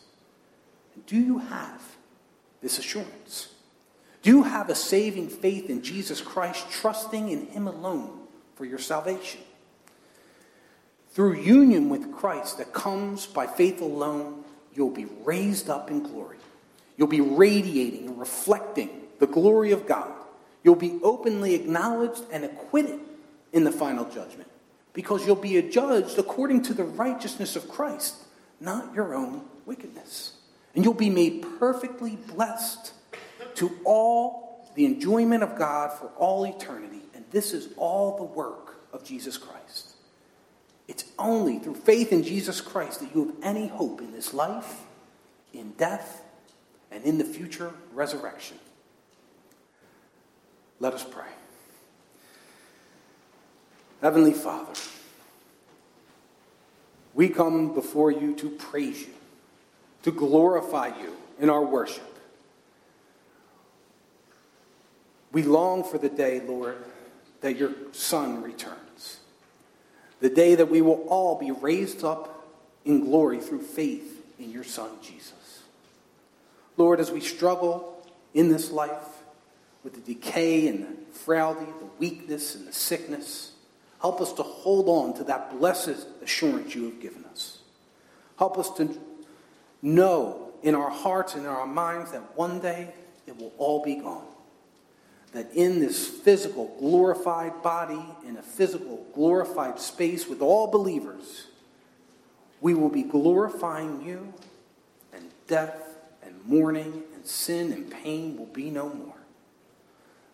Do 1.07 1.17
you 1.17 1.39
have 1.39 1.83
this 2.61 2.79
assurance? 2.79 3.49
Do 4.23 4.31
you 4.31 4.43
have 4.45 4.69
a 4.69 4.75
saving 4.75 5.29
faith 5.29 5.71
in 5.71 5.83
Jesus 5.83 6.21
Christ, 6.21 6.71
trusting 6.71 7.29
in 7.29 7.47
Him 7.47 7.67
alone 7.67 8.27
for 8.55 8.65
your 8.65 8.79
salvation? 8.79 9.41
Through 11.11 11.41
union 11.41 11.89
with 11.89 12.13
Christ 12.13 12.59
that 12.59 12.73
comes 12.73 13.27
by 13.27 13.47
faith 13.47 13.81
alone, 13.81 14.45
you'll 14.75 14.91
be 14.91 15.07
raised 15.25 15.69
up 15.69 15.91
in 15.91 16.03
glory. 16.03 16.37
You'll 16.97 17.09
be 17.09 17.21
radiating 17.21 18.07
and 18.07 18.21
reflecting 18.21 18.91
the 19.19 19.27
glory 19.27 19.73
of 19.73 19.87
God. 19.87 20.13
You'll 20.65 20.75
be 20.75 20.99
openly 21.03 21.55
acknowledged 21.55 22.23
and 22.33 22.45
acquitted 22.45 23.01
in 23.53 23.65
the 23.65 23.73
final 23.73 24.05
judgment 24.05 24.49
because 24.93 25.27
you'll 25.27 25.37
be 25.37 25.61
judged 25.63 26.19
according 26.19 26.63
to 26.63 26.75
the 26.75 26.85
righteousness 26.85 27.57
of 27.57 27.69
Christ, 27.69 28.17
not 28.61 28.95
your 28.95 29.15
own 29.15 29.43
wickedness. 29.65 30.33
And 30.75 30.85
you'll 30.85 30.95
be 30.95 31.11
made 31.11 31.47
perfectly 31.59 32.17
blessed 32.17 32.93
to 33.57 33.79
all 33.85 34.69
the 34.75 34.85
enjoyment 34.85 35.43
of 35.43 35.57
God 35.57 35.93
for 35.97 36.07
all 36.19 36.45
eternity. 36.45 37.03
And 37.15 37.25
this 37.31 37.53
is 37.53 37.69
all 37.77 38.17
the 38.17 38.25
work 38.25 38.81
of 38.93 39.05
Jesus 39.05 39.37
Christ. 39.37 39.95
It's 40.87 41.05
only 41.19 41.59
through 41.59 41.75
faith 41.75 42.13
in 42.13 42.23
Jesus 42.23 42.61
Christ 42.61 43.01
that 43.01 43.15
you 43.15 43.27
have 43.27 43.35
any 43.43 43.69
hope 43.69 44.01
in 44.01 44.13
this 44.13 44.33
life, 44.33 44.83
in 45.53 45.73
death, 45.73 46.23
and 46.91 47.05
in 47.05 47.19
the 47.19 47.25
future 47.25 47.73
resurrection. 47.93 48.59
Let 50.81 50.95
us 50.95 51.05
pray. 51.05 51.25
Heavenly 54.01 54.33
Father, 54.33 54.73
we 57.15 57.29
come 57.29 57.75
before 57.75 58.13
you 58.13 58.35
to 58.37 58.51
praise 58.51 59.01
you, 59.01 59.15
to 60.05 60.13
glorify 60.13 60.89
you 61.01 61.17
in 61.41 61.51
our 61.51 61.65
worship. 61.65 62.05
We 65.33 65.43
long 65.43 65.83
for 65.83 65.99
the 65.99 66.09
day, 66.09 66.41
Lord, 66.41 66.77
that 67.41 67.57
your 67.57 67.73
Son 67.93 68.43
returns. 68.43 69.19
The 70.21 70.31
day 70.31 70.55
that 70.55 70.71
we 70.71 70.81
will 70.81 71.05
all 71.09 71.39
be 71.39 71.51
raised 71.51 72.05
up 72.05 72.47
in 72.85 73.05
glory 73.05 73.41
through 73.41 73.63
faith 73.63 74.25
in 74.39 74.51
your 74.51 74.65
Son, 74.65 74.91
Jesus. 75.03 75.63
Lord, 76.77 77.01
as 77.01 77.11
we 77.11 77.21
struggle 77.21 78.07
in 78.33 78.49
this 78.49 78.71
life 78.71 79.18
with 79.85 79.95
the 79.95 80.15
decay 80.15 80.69
and 80.69 80.85
the 80.85 81.15
frailty, 81.19 81.67
the 81.79 81.89
weakness 81.99 82.55
and 82.55 82.67
the 82.67 82.73
sickness, 82.73 83.53
help 84.01 84.21
us 84.21 84.33
to 84.35 84.43
hold 84.43 84.89
on 84.89 85.17
to 85.19 85.25
that 85.25 85.59
blessed 85.59 86.07
assurance 86.23 86.75
you 86.75 86.85
have 86.85 87.01
given 87.01 87.25
us. 87.27 87.59
Help 88.39 88.59
us 88.59 88.71
to 88.75 88.99
know 89.83 90.53
in 90.63 90.75
our 90.75 90.91
hearts 90.91 91.35
and 91.35 91.45
in 91.45 91.49
our 91.49 91.67
minds 91.67 92.13
that 92.13 92.37
one 92.37 92.61
day 92.61 92.93
it 93.27 93.37
will 93.37 93.53
all 93.59 93.85
be 93.85 93.97
gone 93.97 94.27
that 95.33 95.53
in 95.55 95.81
this 95.81 96.09
physical, 96.09 96.75
glorified 96.79 97.63
body, 97.63 98.03
in 98.27 98.37
a 98.37 98.43
physical, 98.43 99.07
glorified 99.15 99.79
space 99.79 100.27
with 100.27 100.41
all 100.41 100.71
believers, 100.71 101.47
we 102.61 102.75
will 102.75 102.89
be 102.89 103.03
glorifying 103.03 104.03
you, 104.03 104.33
and 105.13 105.31
death 105.47 105.97
and 106.23 106.35
mourning 106.45 107.03
and 107.15 107.27
sin 107.27 107.73
and 107.73 107.91
pain 107.91 108.37
will 108.37 108.47
be 108.47 108.71
no 108.71 108.89
more. 108.89 109.15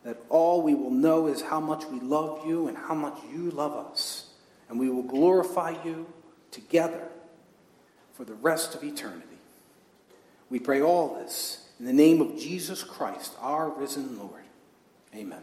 That 0.05 0.19
all 0.29 0.63
we 0.63 0.75
will 0.75 0.91
know 0.91 1.27
is 1.27 1.41
how 1.41 1.61
much 1.61 1.85
we 1.87 1.99
love 2.01 2.47
you 2.47 2.69
and 2.69 2.77
how 2.77 2.95
much 2.95 3.19
you 3.33 3.51
love 3.51 3.73
us. 3.73 4.31
And 4.69 4.79
we 4.79 4.91
will 4.91 5.03
glorify 5.03 5.77
you 5.85 6.07
together 6.51 7.09
for 8.13 8.25
the 8.25 8.35
rest 8.35 8.75
of 8.75 8.85
eternity. 8.85 9.27
We 10.51 10.59
pray 10.59 10.83
all 10.83 11.15
this 11.15 11.69
in 11.79 11.87
the 11.87 11.93
name 11.93 12.21
of 12.21 12.39
Jesus 12.39 12.83
Christ, 12.83 13.35
our 13.41 13.71
risen 13.71 14.19
Lord. 14.19 14.45
Amen. 15.15 15.43